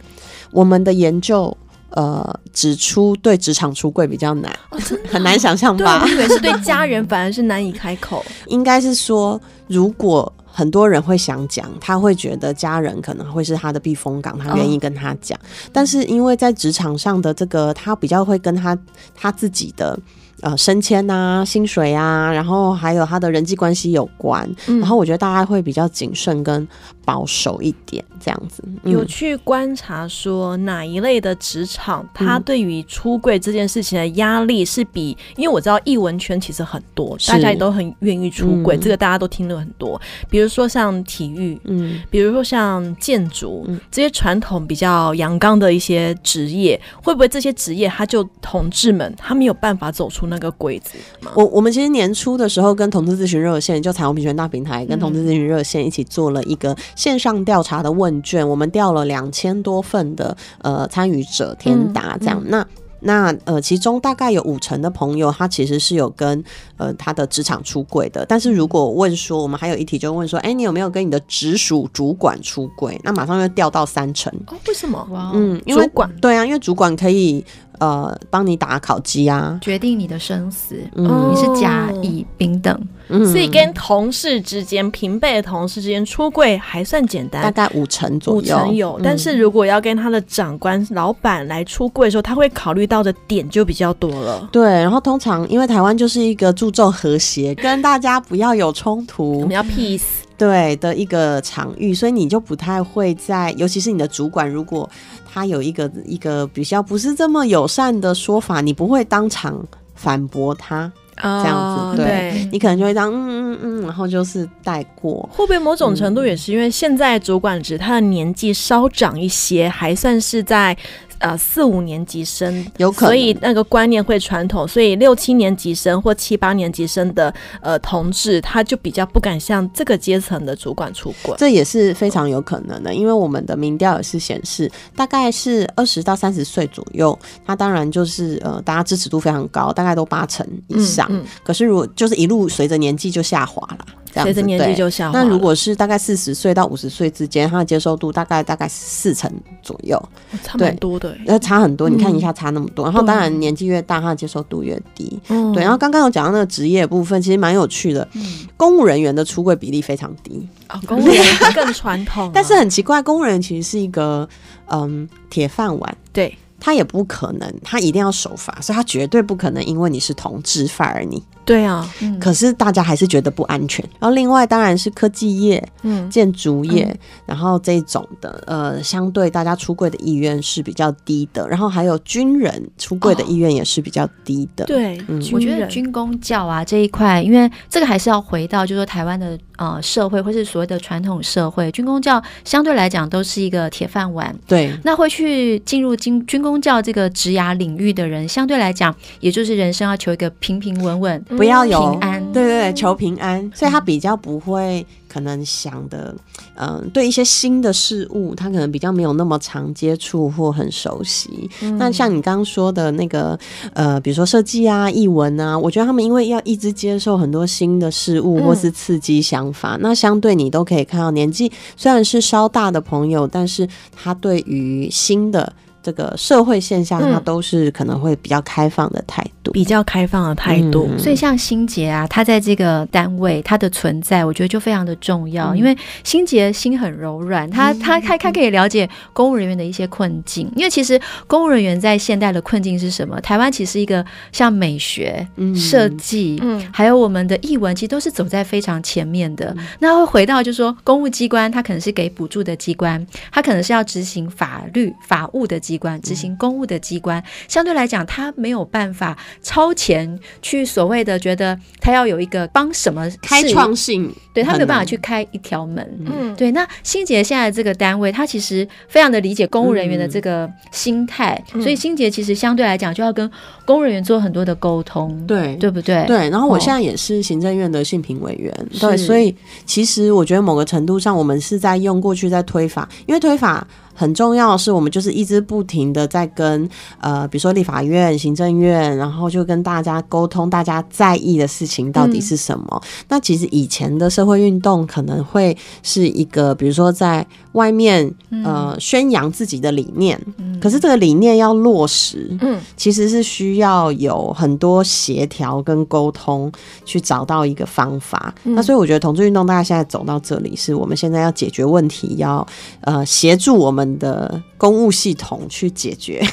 [0.51, 1.57] 我们的研究
[1.89, 4.57] 呃指出，对职场出柜比较难，
[5.11, 6.07] 很难想象，吧我？
[6.07, 8.23] 以为是对家人反而是难以开口。
[8.47, 15.37] 应该是说，如果很多人会想讲，他会觉得家人可能会是他的避风港，他愿意跟他讲。
[15.73, 18.77] 但是因为在职场上的这个，他比较会跟他
[19.15, 19.99] 他自己的。
[20.41, 24.79] 呃，升迁啊，薪水啊，然后还有他的人际关系有关，嗯。
[24.79, 26.67] 然后我觉得大家会比较谨慎跟
[27.03, 28.63] 保守一点，这样子。
[28.83, 28.91] 嗯。
[28.91, 38.79] 有去观察说哪一类的职场，他对于出柜这件事情的压力是比，因为我知道艺文圈其实很多，大家也都很愿意出柜，嗯。
[38.79, 39.99] 这个大家都听了很多。
[40.29, 43.79] 比如说像体育，嗯，比如说像建筑、嗯。
[43.89, 50.91] 这些传统比较阳刚的一些职业，会不会这些职业他就同志们他没有办法走出那个柜子？
[51.35, 62.65] 我我们其实年初的时候跟同志咨询热线，就彩虹平权大平台跟同志咨询热线一起做了一个线上调查的问卷，我们调了两千多份的呃参与者填答，这样、那。
[62.99, 66.43] 那呃，其中大概有五成的朋友，他其实是有跟
[66.77, 68.25] 呃他的职场出轨的。
[68.27, 72.99] 但是如果问说，我们还有一题就问说，哎、欸，你有没有跟你的直属主管出轨？
[73.03, 74.33] 那马上就掉到三成。
[74.47, 75.07] 哦，为什么？
[75.35, 77.45] 嗯，因为主管对啊，因为主管可以
[77.79, 81.31] 呃帮你打考绩啊，决定你的生死，嗯。
[81.31, 83.25] 你是甲乙丙等，嗯。
[83.25, 88.39] 所以跟同事之间、平辈的同事之间出柜还算简单，大概五成左右。
[88.39, 88.57] 五右。
[88.57, 88.93] 成有。
[88.99, 89.01] 嗯。
[89.03, 94.47] 但是如果要跟他的长官、老板来出柜的时候，他会考虑到的点就比较多了。
[94.51, 99.39] 对，然后通常因为台湾就是一个注重和谐，跟大家不要有冲突。
[99.39, 100.01] 我突们，要 peace，
[100.37, 104.89] 对的一个场域，所以你就不太会在，尤其是你的主管，如果
[105.25, 112.49] 他有一个一个比较不是这么友善的说法，你不会当场反驳他，这样子对对。
[112.51, 115.27] 你可能就会这样嗯嗯嗯，然后就是带过。
[115.31, 120.77] 会不会某种程度也是因为现在主管职他的年纪稍长一些，还算是在
[121.19, 131.35] 呃四五年级生，有可能所以那个观念会传统，所以六七年级生或七八年级生的呃同志，他就比较不敢向这个阶层的主管出轨。
[131.37, 141.07] 这也是非常有可能的，因为我们的民调也是显示，大概是二十到三十岁左右，他当然就是呃，大家支持度非常高，大概都八成以上。
[141.09, 143.85] 嗯嗯可是如果就是一路随着年纪就下滑了，
[144.17, 145.19] 这样子随着年纪就下滑。
[145.19, 150.01] 那如果是大概四十岁到五十岁之间，他的接受度大概大概四成左右，
[150.43, 151.89] 差蛮多的欸，那差很多。
[151.89, 155.19] 嗯你看一下差那么多，然后对当然年纪越大，他的接受度越低。
[155.29, 158.07] 嗯对，然后刚刚有讲到那个职业部分，其实蛮有趣的。
[158.13, 164.27] 嗯公务人员的出柜比例非常低，哦，公务员更传统 啊，但是很奇怪，公务人员其实是一个
[164.71, 171.21] 嗯铁饭碗，对他也不可能，他一定要守法，所以他绝对不可能因为你是同志 fire 你。
[171.45, 173.83] 对啊，嗯可是大家还是觉得不安全。
[173.99, 176.93] 然后另外当然是科技业、嗯，建筑业，
[177.25, 181.47] 然后这种的呃，相对大家出柜的意愿是比较低的。
[181.47, 184.65] 然后还有军人出柜的意愿也是比较低的。
[184.65, 194.37] 对，嗯我觉得军工教啊这一块，因为这个还是要回到，就是说台湾的呃社会，或是所谓的传统社会，军工教相对来讲都是一个铁饭碗。
[194.45, 202.23] 对那会去进入军军公教这个职涯领域的人，相对来讲，也就是人生要求一个平平稳稳、不要有平安。
[202.31, 206.15] 对对对，求平安，所以他比较不会可能想的，
[206.55, 211.49] 嗯、对一些新的事物，他可能比较没有那么常接触或很熟悉。
[211.77, 213.37] 那像你刚刚说的那个，
[213.73, 225.51] 呃，比如说设计啊、译文啊，我觉得他们因为要一直接受很多新的事物或是刺激想法，那相对你都可以看到，年纪虽然是稍大的朋友，但是他对于新的。
[225.87, 230.89] 这个社会现象，它都是可能会比较开放的态度，比较开放的态度。
[230.99, 235.73] 所以像心杰啊，他在这个单位，他的存在，我觉得就非常的重要，因为
[236.03, 243.21] 心杰心很柔软，他他他他可以了解公务人员的一些困境，因为其实公务人员在现代的困境是什么？
[243.21, 249.55] 台湾其实一个像美学、设计，嗯，还有我们的译文，其实都是走在非常前面的。
[249.79, 265.87] 那会回到就是说，公务机关它可能是给补助的机关，它可能是要执行法律法务的机关，执行公务的机关，相对来讲，他没有办法超前去所谓的觉得他要有一个帮什么开创性，对，他没有办法去开一条门。
[266.05, 266.51] 嗯，对。
[266.51, 273.29] 那新杰现在这个单位，他其实非常的理解公务人员的这个心态，所以新杰其实相对来讲就要跟
[273.65, 276.05] 公务人员做很多的沟通，对，对不对？
[276.05, 276.29] 对。
[276.29, 279.35] 然后我现在也是行政院的性评委员，对，所以
[279.65, 283.67] 其实我觉得某个程度上，我们是在用过去在推法，因为推法。
[283.99, 292.65] 很重要的是，我们就是一直不停的在跟呃，比如说立法院、行政院，然后就跟大家沟通，大家在意的事情到底是什么。
[292.71, 306.51] 嗯、那其实以前的社会运动可能会是一个，比如说在外面呃宣扬自己的理念，嗯、可是这个理念要落实，嗯，其实是需要有很多协调跟沟通，
[306.85, 308.31] 去找到一个方法。
[308.43, 312.45] 嗯、那所以我觉得同志运动大家现在走到这里，是我们现在要解决问题，要
[312.81, 313.86] 呃协助我们。
[313.99, 316.25] 的公务系统去解决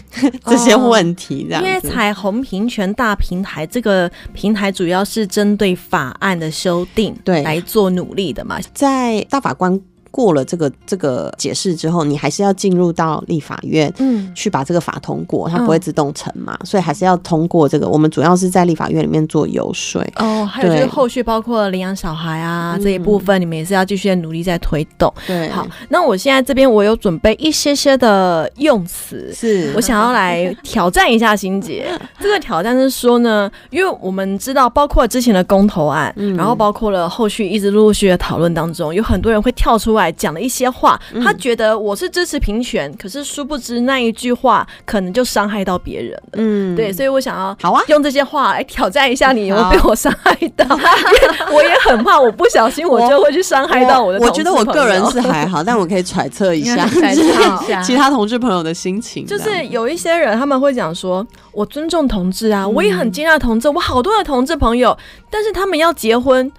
[0.47, 1.63] 这些问题，这样。
[1.63, 9.81] 因为彩虹平权大平台这个平台主要是针对法案的修订，对，来做努力的嘛，在大法官。
[10.15, 17.89] 过了这个这个解释之后，你还是要进入到立法院，嗯，去把这个法通过，它不会自动成嘛，嗯、所以还是要通过这个。
[17.89, 25.13] 我们主要是在立法院里面做游说哦，还有就是后续包括领养小孩啊、嗯、这一部分，你们也是要继续努力在推动。
[25.27, 31.89] 对，好，那我现在这边我有准备一些些的用词，是我想要来挑战一下心姐。
[32.23, 40.04] 这个挑战是说呢，因为我们知道，包括之前的公投案，嗯、然后包括了后续一直陆陆续续的讨论当中，有很多人会跳出来。
[40.13, 46.23] 讲了一些话，他觉得我是支持平权，嗯、可是殊不知那一句话可能就伤害到别人了。
[46.35, 50.65] 嗯，对，所以我想要好啊，用这些话来挑战一下你，有没有被我伤害到？
[51.53, 54.19] 我也很怕，我不小心我就会去伤害到我的。
[54.21, 59.27] 我觉得我个人是还好， 但我可以揣测一下，揣测一下其他同志朋友的心情。
[59.27, 64.97] 就是有一些人他们会讲说，我尊重同志啊，我也很接纳同志，我好多的同志朋友，
[65.31, 66.51] 但是他们要结婚，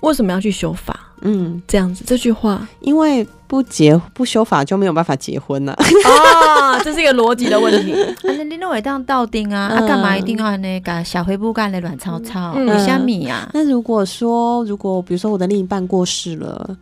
[0.00, 1.07] 为什么要去修法？
[1.22, 7.94] 嗯，这样子这句话，因为不结不修法就没有办法结婚了啊， 这是一个逻辑的问题。
[8.22, 12.58] 那你认为当道丁啊，他干、啊、嘛一定要那个小灰布干的乱糟糟？
[12.58, 13.48] 有虾米呀？
[13.52, 16.76] 那如果说，如果比如说我的另一半过世了。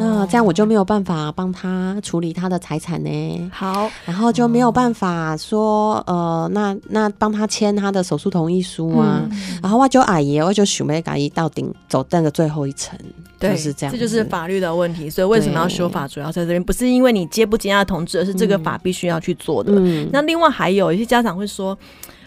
[0.00, 3.50] 那这样我就没有办法帮他处理他的财产呢。
[3.54, 9.22] 好，然后就没有办法说，呃，那那帮他签他的手术同意书啊。
[9.30, 12.98] 嗯、然后我就阿姨，我就许没敢一到顶走那个最后一层，
[13.38, 13.92] 对就是这样。
[13.92, 15.08] 这就是法律的问题。
[15.10, 19.72] 所以为什么要修法，主要在这边，不是因为你接不接纳同志，而是这个法必须要去做的。
[19.76, 21.78] 嗯、那另外还有一些家长会说。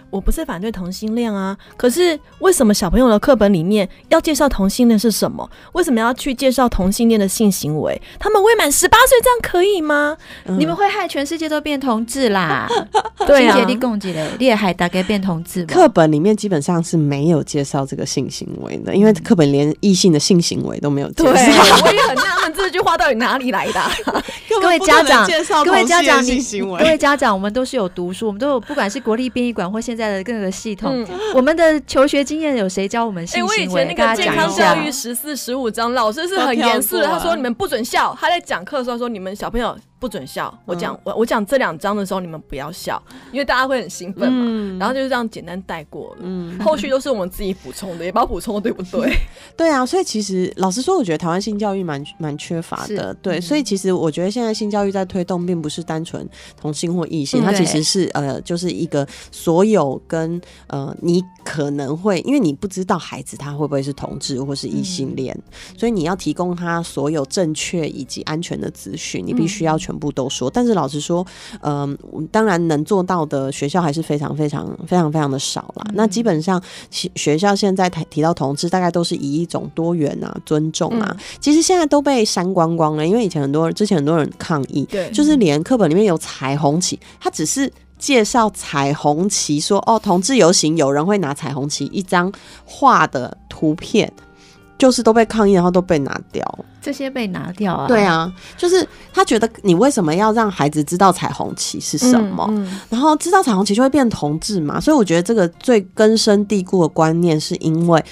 [0.09, 5.47] 我不是反对同性恋啊，可是为什么小朋友的课本里面要介绍同性恋是什么？
[5.73, 8.01] 为什么要去介绍同性恋的性行为？
[8.19, 10.17] 他们未满十八岁，这样可以吗？
[10.45, 12.67] 嗯、你们会害全世界都变同志啦！
[13.27, 15.65] 对啊，你攻击嘞，你也害大概变同志。
[15.65, 21.33] 课本里面基本上是没有介绍这个性行为的，因为课本连异性的性行为都没有介绍。
[21.33, 21.41] 对，
[21.83, 22.15] 我也很
[22.59, 23.91] 这句话到底哪里来的、啊？
[24.61, 25.27] 各位家长，
[25.63, 33.55] 各位家长，你各位家长，我们都是有读书，我们都有，不管是国立殡仪馆或现在的各个系统，嗯、我们的求学经验有谁教我们性行为？
[33.55, 38.15] 欸、我以前那个健康教育十四十五章，老师是很严肃的，他说你们不准笑。
[38.19, 39.77] 他在讲课的时候说你们小朋友。
[39.99, 40.57] 不准笑！
[40.65, 43.01] 我讲、嗯、我我讲这两章的时候，你们不要笑，
[43.33, 44.45] 因为大家会很兴奋嘛。
[44.47, 49.13] 嗯、然后就是这样简单带过了，嗯，后续都是我们自己补充的， 也不知道补充的对不对？
[49.57, 53.13] 对啊，所以其实老实说，我觉得台湾性教育蛮蛮缺乏的。
[53.15, 69.77] 对，嗯、所以其实我觉得现在性教育在推动，并不是单纯同性或异性，嗯、它其实是呃，就是一个所有跟呃，你可能会因为你不知道孩子他会不会是同志或是异性恋，嗯、所以你要提供他所有正确以及安全的资讯，你必须要。
[69.89, 71.25] 全部都说，但是老实说，
[71.61, 75.83] 嗯、呃，当然能做到的学校还是非常非常非常非常的少啦。
[75.87, 83.07] 嗯、那基本上，学校现在提提到同志，大概都是以一种多元啊、尊重啊，嗯、其实现在都被删光光了。
[83.07, 92.31] 因为以前很多人，之前很多人抗议，对，就是连课本里面有彩虹旗，他只是介绍彩虹旗，说哦，同志游行有人会拿彩虹旗一张
[92.63, 94.13] 画的图片。
[94.79, 96.65] 就是都被抗议，然后都被拿掉。
[96.81, 97.87] 这些被拿掉啊？
[97.87, 102.43] 对啊，就是他觉得你为什么要让孩子知道彩虹旗是什么？
[102.49, 104.79] 嗯嗯、然后知道彩虹旗就会变同志嘛？
[104.79, 108.03] 所以我觉得这个最根深蒂固的观念，是因为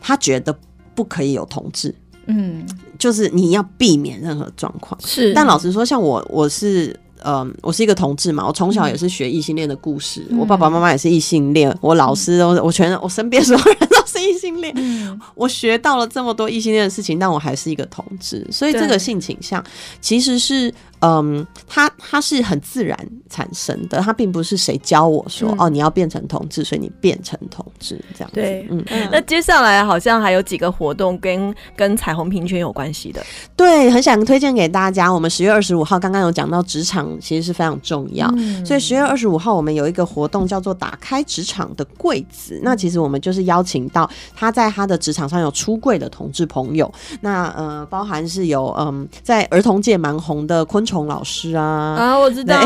[0.00, 0.54] 他觉得
[0.94, 1.94] 不可以有同志。
[2.26, 2.66] 嗯，
[2.98, 5.00] 就是你要避免任何状况。
[5.00, 6.98] 是，但老实说，像我，我是。
[7.24, 13.88] 嗯，我是一个同志嘛，我从小也是学异性恋的故事，嗯、我爸爸妈妈也是异性恋，我老师都，我全我身边所有人
[14.26, 19.64] 异性恋，嗯、我学到了这么多异性恋的事情，但我还是一个同志，所以这个性倾向
[20.00, 20.72] 其实是。
[21.00, 28.34] 嗯，它它是很自然产生的，它并不是谁教我说、嗯、哦，你要变成同志，所以你变成同志这样子。
[28.34, 28.82] 对，嗯，
[29.12, 33.22] 那接下来好像还有几个活动跟跟彩虹平权有关系的。
[33.54, 35.12] 对，很想推荐给大家。
[35.12, 42.54] 我们十月二十五号刚刚有讲到职场其实是非常重要，嗯、所以十月二十五号我们有一个活动叫做打开职场的柜子。
[42.54, 46.90] 嗯、那其实我们就是邀请到他在他的职场上有出柜的同志朋友，
[47.20, 50.85] 那呃，包含是有嗯，在儿童界蛮红的昆。
[50.86, 52.56] 虫老师啊啊，我知道。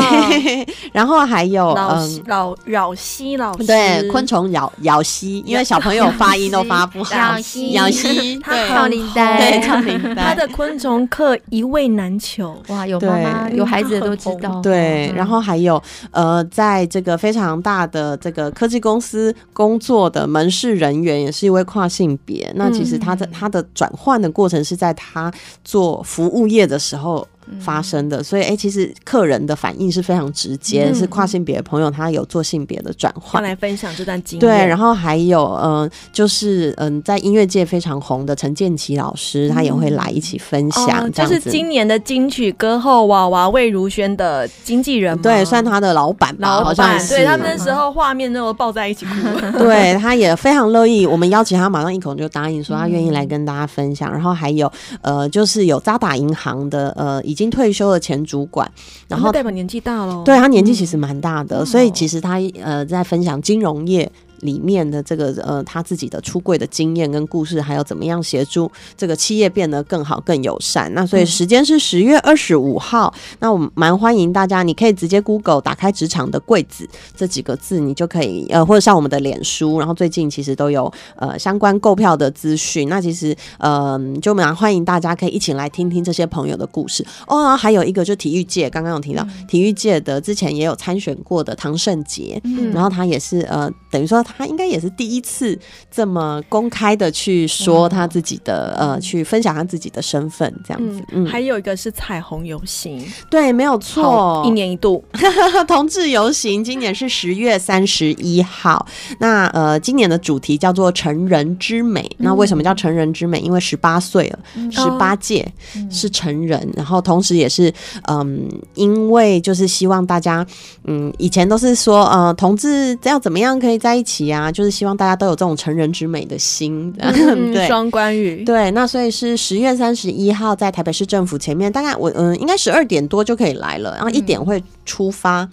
[0.93, 1.97] 然后还有老
[2.27, 7.15] 老扰西老师，对，昆虫咬咬西，因为小朋友发音都发不好。
[7.15, 10.23] 扰西，扰西，他超龄呆，超龄呆。
[10.23, 14.61] 他的昆虫课一位难求，哇，有妈妈有孩子的都知道。
[14.61, 22.51] 对，然后还有呃，在这个非常大的这个科技公司工作的门市人员，也是一位跨性别。
[22.55, 25.31] 那其实他的他的转换的过程是在他
[25.63, 27.27] 做服务业的时候。
[27.59, 34.39] 发生的，所以哎、欸，其实客人的反应是非常直接，嗯、是跨性别的朋友，他有做性别的转换，来分享这段经验。
[34.39, 41.07] 对，然后还有嗯、呃，就是嗯、呃，在音乐界非常红的陈建奇老师，他也会来一起分享。
[41.07, 47.15] 嗯、就是今年的金曲歌后娃娃魏如萱的经纪人，对，算他的老板吧，好像是。
[47.15, 49.57] 对他们那时候画面都抱在一起哭。
[49.57, 54.09] 对， 他也非常乐意，我们邀请他，马上一口就答应说他愿意来跟大家分享。
[54.09, 54.71] 嗯、然后还有
[55.01, 58.71] 呃，就是有渣打银行的呃，已经退休的前主管，
[59.07, 64.09] 然后代表年纪大了，对他年纪其实蛮大的，嗯、所以其实他呃在分享金融业。
[64.41, 70.93] 里面的这个呃，他自己的出柜的经验跟故事，还有怎么样协助这个企业变得更好、更友善。
[70.93, 73.13] 那所以时间是十月二十五号。
[73.15, 79.79] 嗯、那我们蛮欢迎大家，你可以直接 Google 打开职场的柜子这几个字，你就可以呃，或者上我们的脸书。
[79.79, 82.89] 然后最近其实都有呃相关购票的资讯。
[82.89, 87.41] 那其实呃，就蛮欢迎大家可以一起来听听这些朋友的故事哦。
[87.41, 94.25] 然后还有一个就体育界，刚刚有提到、嗯、体育界的之前也有参选过的唐胜杰，嗯、然后他也是呃，等于说。
[94.37, 95.57] 他应该也是第一次
[95.91, 101.03] 这么公开的去说他自己的、嗯、呃，去分享他自己的身份这样子。
[101.11, 105.03] 嗯，还有一个是彩虹游行，对，没有错，一年一度
[105.67, 108.85] 同志游行，今年是十月三十一号。
[109.19, 112.01] 那呃，今年的主题叫做成人之美。
[112.19, 113.39] 嗯、那为什么叫成人之美？
[113.39, 114.39] 因为十八岁了，
[114.71, 115.51] 十八届
[115.89, 117.73] 是成人，然后同时也是
[118.07, 120.45] 嗯，因为就是希望大家
[120.85, 124.21] 嗯，以前都是说呃，同志要怎么样可以在一起。
[124.31, 135.41] 啊，就是希望大家都有这种成人之美的心， 嗯、 对，双关语，对，那所以是十月三十一号在台北市政府前面，大概我嗯，应该十二点多就可以来了，然后一点会出发。
[135.41, 135.49] 嗯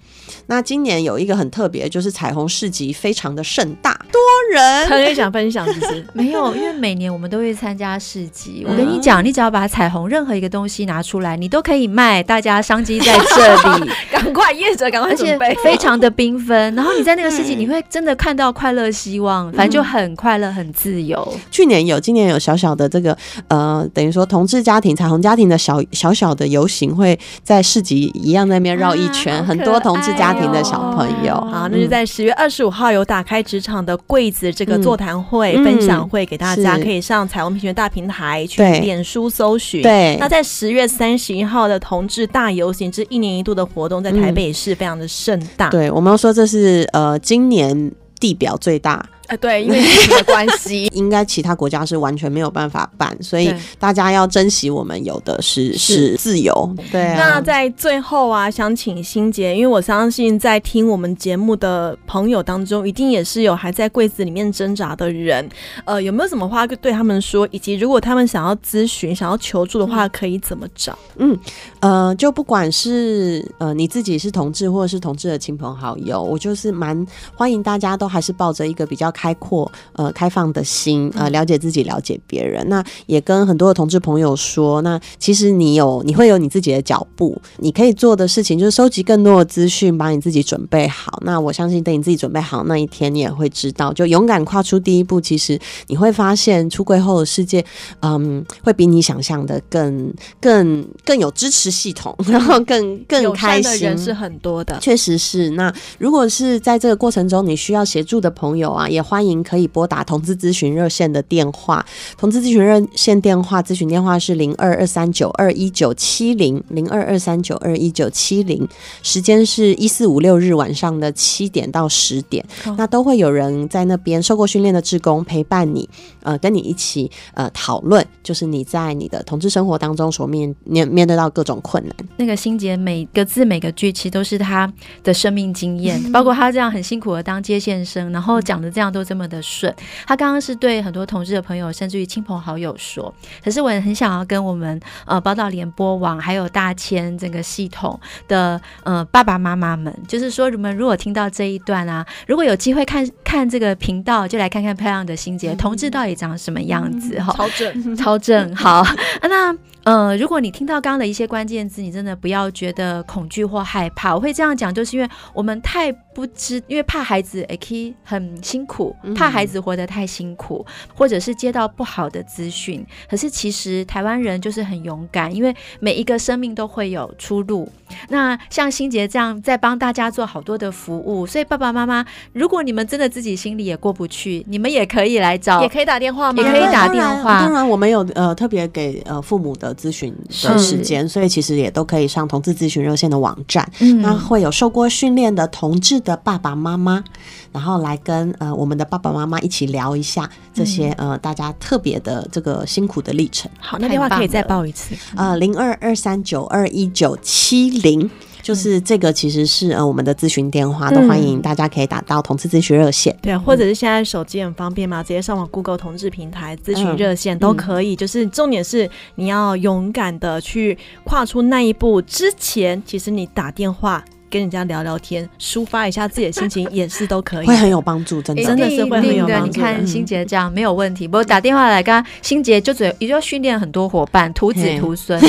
[0.51, 4.21] 那今年有一个很特别，就是彩虹市集非常的盛大，多
[4.51, 4.89] 人。
[4.89, 8.65] 他也想分享，其实没有，因为每年我们都会参加市集。
[8.67, 12.23] 我跟你讲，你只要把彩虹任何一个东西拿出来，你都可以卖。
[12.23, 16.75] 大家商机在这里，赶快业者赶快准备，而且非常的缤纷。
[16.75, 21.27] 然后你在那个市集，你会真的看到快乐、希望，反正就很快乐、很自由。
[21.51, 23.17] 去年有，今年有小小的这个
[23.47, 39.81] 呃，等于说同志家庭、彩虹家庭的小小小的游行，会在市集一样在那边绕一圈，很多同志家庭的小朋友，好，那就在十月二十五号有打开职场的柜子这个座谈会、分享会给大家，可以上彩虹平权大平台去脸书搜寻。
[39.83, 45.69] 对，那在十月三十一号的同志大游行，这一年一度的活动，在台北市非常的盛大。
[45.71, 49.05] 对，我们要说这是呃今年地表最大。
[49.29, 56.75] 哎，对，因为疫情的关系， 应该其他国家是完全没有办法办，所以大家要珍惜我们有的是是自由。
[56.91, 57.15] 对啊。
[57.19, 65.47] 那在最后啊，想请欣洁，因为我相信在听我们节目的朋友当中，一定也是有还在柜子里面挣扎的人。
[65.85, 67.47] 呃，有没有什么话对他们说？
[67.51, 70.99] 以及如果他们想要咨询、想要求助的话，可以怎么找？
[71.19, 71.39] 嗯，
[71.81, 77.07] 呃，就不管是呃你自己是同志，或者是同志的亲朋好友，我就是蛮
[77.37, 79.13] 欢迎大家都还是抱着一个比较。
[79.19, 82.65] 开阔呃开放的心，呃了解自己，了解别人。
[82.69, 91.19] 那也跟很多的同志朋友说，那其实你有你会有你自己的脚步，你可以做的事情就是收集更多的资讯，把你自己准备好。
[91.25, 95.21] 那我相信等你自己准备好那一天，你也会知道，就勇敢跨出第一步。
[95.21, 95.59] 其实
[95.89, 97.65] 你会发现，出柜后的世界，
[98.03, 103.89] 嗯，会比你想象的更更更有支持系统， 然后更更开心。
[103.89, 105.51] 人是很多的，确实是。
[105.51, 111.85] 那如果是在这个过程中你需要协助的朋友啊，也欢迎可以拨打同志咨询热线的电话。
[112.19, 118.69] 同志咨询热线电话咨询电话是零二二三九二一九七零零二二三九二一九七零，
[119.03, 122.45] 时间是一四五六日晚上的七点到十点。
[122.77, 125.89] 那都会有人在那边受过训练的志工陪伴你，
[126.29, 131.97] 呃，跟你一起呃讨论，就是你在你的同志生活当中所面面面对到各种困难。
[132.19, 134.71] 那个心洁每个字每个句其实都是他
[135.03, 139.75] 的生命经验， 包括他这样很辛苦的当接线生，然后讲的这样都这么的顺。
[140.07, 143.11] 他刚刚是对很多同志的朋友，甚至于亲朋好友说，
[143.43, 147.99] 可是我也很想要跟我们呃报道联播网还有大千这个系统
[148.29, 158.85] 的呃爸爸妈妈们，就是说你们如果听到这一段啊，如果有机会看看这个频道，就来看看漂亮的心洁同志到底长什么样子哈，超正 超正 好。
[159.23, 164.15] 那呃，如果你听到刚刚的一些关键字，你真的不要觉得恐惧或害怕。
[164.15, 172.85] 我会这样讲，就是因为我们太不知，因为怕孩子也可以很辛苦，怕孩子活得太辛苦，或者是接到不好的资讯。
[173.09, 177.71] 可是其实台湾人就是很勇敢，因为每一个生命都会有出路。
[178.09, 186.43] 那像心杰这样在帮大家做好多的服务，所以爸爸妈妈，如果你们真的自己心里也过不去，你们也可以来找，也可以打电话吗？
[186.43, 187.41] 也可以打电话。
[187.41, 189.75] 当然，我们有呃特别给呃父母的。
[189.79, 190.13] 咨询
[190.43, 197.05] 的时间，所以其实也都可以上同志咨询热线的网站，嗯，那会有受过训练的同志的爸爸妈妈，
[197.53, 203.51] 然后来跟呃我们的爸爸妈妈一起聊一下这些、嗯、呃大家特别的这个辛苦的历程。
[203.61, 208.11] 好，那电话可以再报一次，呃零二二三九二一九七零。
[208.41, 217.95] 就是这个，其实是呃我们的咨询电话，都欢迎大家可以打到同志咨询热线，对，或者是现在手机很方便嘛，直接上网 Google 同志平台咨询热线都可以。
[217.95, 224.03] 就是重点是你要勇敢的去跨出那一步，之前其实你打电话。
[224.31, 229.47] 跟人家聊聊天，抒发一下自己的心情，也是都可以，会很有帮助，真的，欸、真的是会很有帮助。
[229.47, 235.21] 你看心洁这样没有问题，不过打电话来，刚刚心洁就嘴也就训练很多伙伴，徒子徒孙，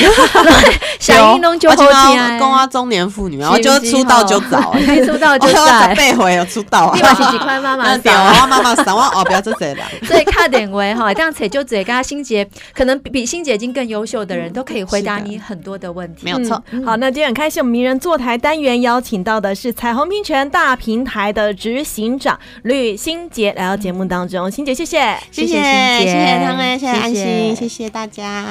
[1.00, 16.62] 小英东就后天，公啊中年妇女， 然后就出道就早，一出道就在背回有出道啊，一百几几块妈妈桑，妈妈桑，哦，不要这谁了， 所以看点位哈，这样子就嘴跟他心杰，可能比心杰已经更优秀的人都可以回答你很多的问题，没有错。
[16.86, 19.72] 好，那今天很开心，我们名人坐台单元邀请到的是。
[19.72, 28.46] 彩虹平权大平台的执行长吕新杰来到节目当中，新杰谢谢，谢谢，谢谢，谢谢他们，谢谢安心，谢谢大家。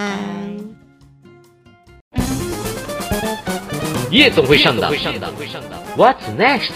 [4.11, 4.93] 夜总会上档
[5.97, 6.71] ，What's next？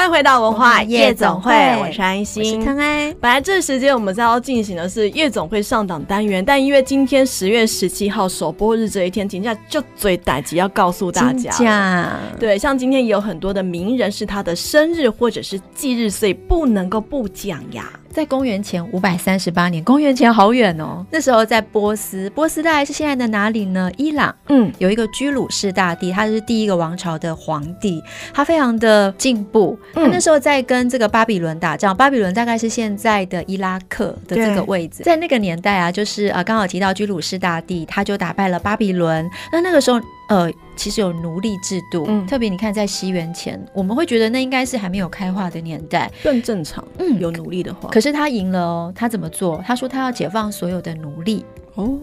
[0.00, 3.14] 欢迎回到文化夜总会，我是安心，我是汤安。
[3.20, 17.84] 本来这个时间我们在要进行的是夜总会上档单元，但因为今天十月十七号首播日这一天，请假就最歹急要告诉大家，对，像今天也有很多的名人是他的生日或者是忌日，所以不能够不讲呀。
[18.12, 21.06] 在公元前五百三十八年，公元前好远哦。
[21.10, 23.90] 那时候在波斯，波斯大概是现在的哪里呢？
[23.96, 24.34] 伊朗。
[24.48, 28.02] 嗯，有一个居鲁士大帝，他是第一个王朝的皇帝，
[28.34, 29.78] 他非常的进步。
[29.94, 35.02] 他那时候在跟这个巴比伦打仗，巴比伦大概是现在的伊拉克的这个位置。
[35.04, 39.28] 在那个年代啊，就是呃，刚好提到居鲁士大帝，他就打败了巴比伦。
[39.52, 40.00] 那那个时候。
[40.30, 46.86] 呃，其实有奴隶制度，嗯、特别你看在西元前，我们会觉得那应该是还没有开化的年代，更正常。
[46.98, 48.92] 嗯，有奴隶的话，可是他赢了哦。
[48.94, 49.62] 他怎么做？
[49.66, 51.44] 他说他要解放所有的奴隶。
[51.74, 51.98] 哦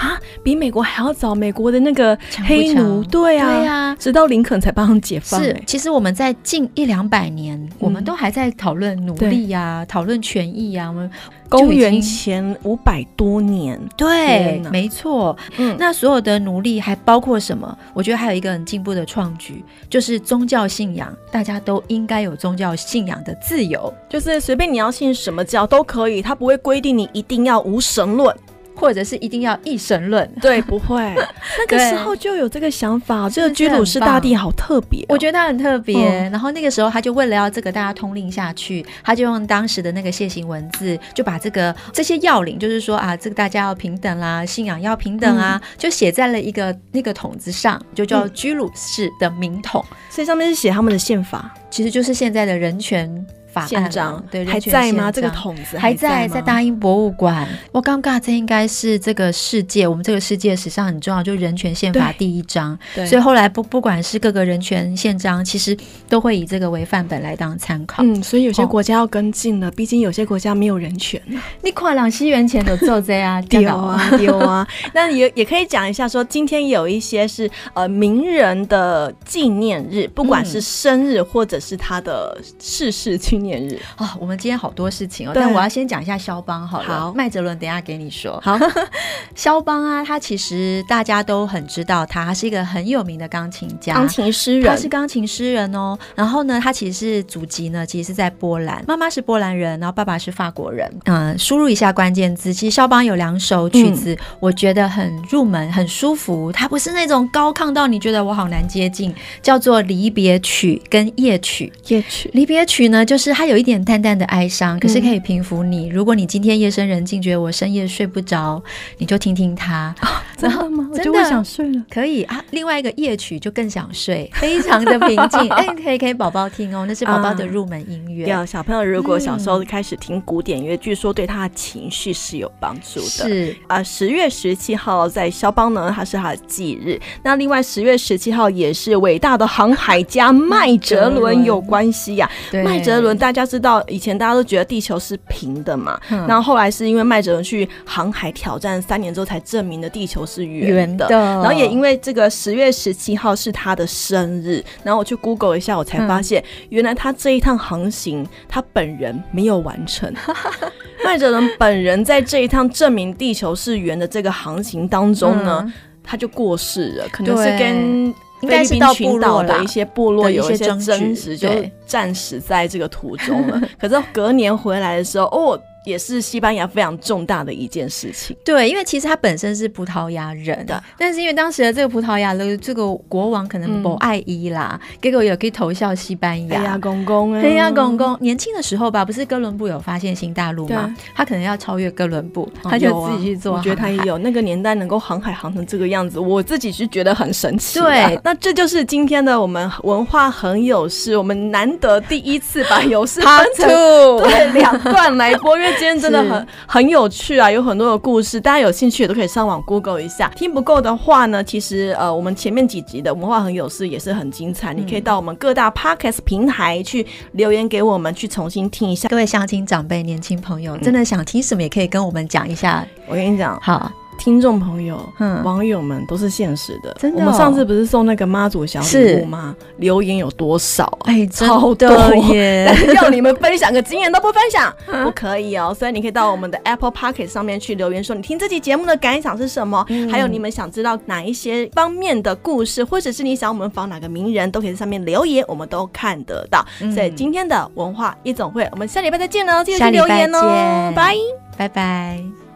[0.00, 1.34] 啊，比美国还要早。
[1.34, 5.42] 美国的那个黑奴，对啊，对啊，直到林肯才帮他们解放。
[5.42, 11.10] 是，其实我们在近一两百年，我们都还在讨论奴隶呀，讨论权益呀，我们。
[11.50, 15.36] 公元前五百多年，对，没错。
[15.56, 17.76] 嗯，那所有的奴隶还包括什么？
[17.92, 28.32] 我觉得还有一个很进步的创举，就是宗教信仰，大家都应该有宗教信仰的自由，就是随便你要信什么教都可以，他不会规定你一定要无神论。
[28.74, 30.28] 或者是一定要一神论。
[30.40, 30.96] 对，不会。
[31.58, 36.08] 那个时候就有这个想法，这个居鲁士大帝好特别，我觉得他很特别。
[36.30, 49.84] 然后那个时候他就为了要这个大家通令下去，他就用当时的那个楔形文字，就把这个这些要领，就是说啊，这个大家要平等啦，信仰要平等啊，就写在了一个那个筒子上，就叫居鲁士的名筒。
[50.08, 53.26] 所以上面是写他们的宪法，其实就是现在的人权。
[53.52, 55.10] 法案章对还在吗？
[55.10, 57.48] 这个筒子还在，在大英博物馆。
[57.72, 62.78] 我尴尬这应该是这个世界，我们这个世界史上很重要，就是人权宪法第一章。
[62.94, 65.76] 对，所以后来不不管是各个人权宪章，其实
[66.08, 68.02] 都会以这个为范本来当参考。
[68.02, 71.20] 嗯，所以有些国家要跟进了，毕竟有些国家没有人权。
[71.62, 74.66] 你跨两西元前的做这啊， 丢啊丢啊。
[74.94, 87.00] 那也也可以讲一下，说今天有一些是呃名人的纪念日，不管是生日或者是他的逝世纪念日啊、哦，我们今天好多事情哦，但我要先讲一下肖邦好了。
[87.00, 88.38] 好，麦哲伦等一下给你说。
[88.44, 88.58] 好，
[89.34, 95.98] 肖邦啊，他其实大家都很知道他，他是一个很有名的钢琴家、钢琴诗人，他是钢琴诗人哦。
[96.14, 100.92] 然后呢，他其实是祖籍呢，其实是在波兰，妈妈是波兰人，然后爸爸是法国人。
[101.04, 106.52] 嗯，输入一下关键字，其实肖邦有两首曲子，嗯、我觉得很入门，很舒服。
[106.52, 111.72] 他不是那种高亢到你觉得我好难接近，叫做离别曲跟夜曲。
[111.86, 113.29] 夜曲，离别曲呢，就是。
[113.32, 115.88] 它有一点淡淡的哀伤，可是可以平复你。
[115.88, 118.62] 嗯、如果你今天夜深人静，觉得我深夜睡不着，
[118.98, 119.94] 你就听听它。
[120.02, 120.88] 哦、真的吗？
[120.92, 121.82] 我就会想睡了。
[121.90, 125.48] 可以啊，另外一个夜曲就更想睡，非常的平静。
[125.50, 128.24] 哎、欸，可以给宝宝听哦，那是宝宝的入门音乐。
[128.24, 133.06] 对、啊、小朋友如果小时候开始听古典乐，嗯、据说对他的情绪是有帮助的。
[133.06, 136.98] 是啊，十月十七号在肖邦呢，他是他的忌日。
[137.22, 142.62] 那另外十月十七号也是伟大的航海家麦哲伦有关系呀、啊。
[142.64, 151.06] 麦哲伦大家知道，以前大家都觉得地球是平的嘛，然后、嗯、后来是因为麦哲伦去航海挑战三年之后，才证明了地球是圆的。
[151.08, 160.12] 然后也因为这个十月十七号是他的生日，然后我去 Google 一下，我才发现原来他这一趟航行，他本人没有完成。
[161.04, 168.14] 麦哲伦本人在这一趟证明地球是圆的这个航行当中呢，嗯、他就过世了，可能是跟。
[168.40, 171.48] 应该是到群岛的一些部落有一些争执，就
[171.86, 173.60] 暂时在这个途中了。
[173.78, 175.60] 可是隔年回来的时候，哦。
[175.84, 178.36] 也是西班牙非常重大的一件事情。
[178.44, 186.58] 对，因为其实他本身是葡萄牙人的，但是因为当时的这个葡萄牙的这个国王可能不爱伊啦，嗯、结果也可以投效西班牙。
[186.58, 190.94] 黑亚公公，黑亚公公年轻的时候吧，不是哥伦布有发现新大陆吗？
[191.14, 193.58] 他可能要超越哥伦布，他就自己去做、啊。
[193.58, 197.80] 我觉得他也有那个年代能够航海航成这个样子，我自己是觉得很神奇。
[197.80, 205.70] 对，那这就是今天的我们文化很有事，我们难得第一次把有事分成对两段来播，因为。
[205.80, 210.30] 今天真的很很有趣啊，有很多的故事，大家有兴趣也都可以上网 Google 一下。
[210.36, 219.08] 听不够的话呢，其实呃，我们前面几集的文化很有事也是很精彩，嗯、你可以到我们各大 Podcast 平台去留言给我们，去重新听一下。
[219.08, 222.86] 各位乡亲长辈、年轻朋友，真的想听什么也可以跟我们讲一下。
[223.06, 223.90] 我跟你讲，好。
[224.20, 226.94] 听众朋友、嗯、网友们都是现实的。
[227.00, 229.56] 真的、哦，我们上次不是送那个妈祖小礼物吗？
[229.78, 231.08] 留言有多少、啊？
[231.08, 231.88] 哎，超多
[232.32, 232.70] 耶！
[232.94, 235.74] 要你们分享个经验都不分享，嗯、 不可以哦。
[235.76, 246.62] 所以你可以到我们的 Apple Pocket 上面去留言，说你听这期节目的感想是什么，嗯、还有你们想知道哪一些方面的故事，或者是你想我们访哪个名人，都可以在上面留言，我们都看得到。
[246.82, 249.64] 嗯、所以今天的文化夜总会，我们下礼拜再见喽！
[249.64, 251.16] 记得去留言哦，拜拜
[251.56, 252.49] 拜拜。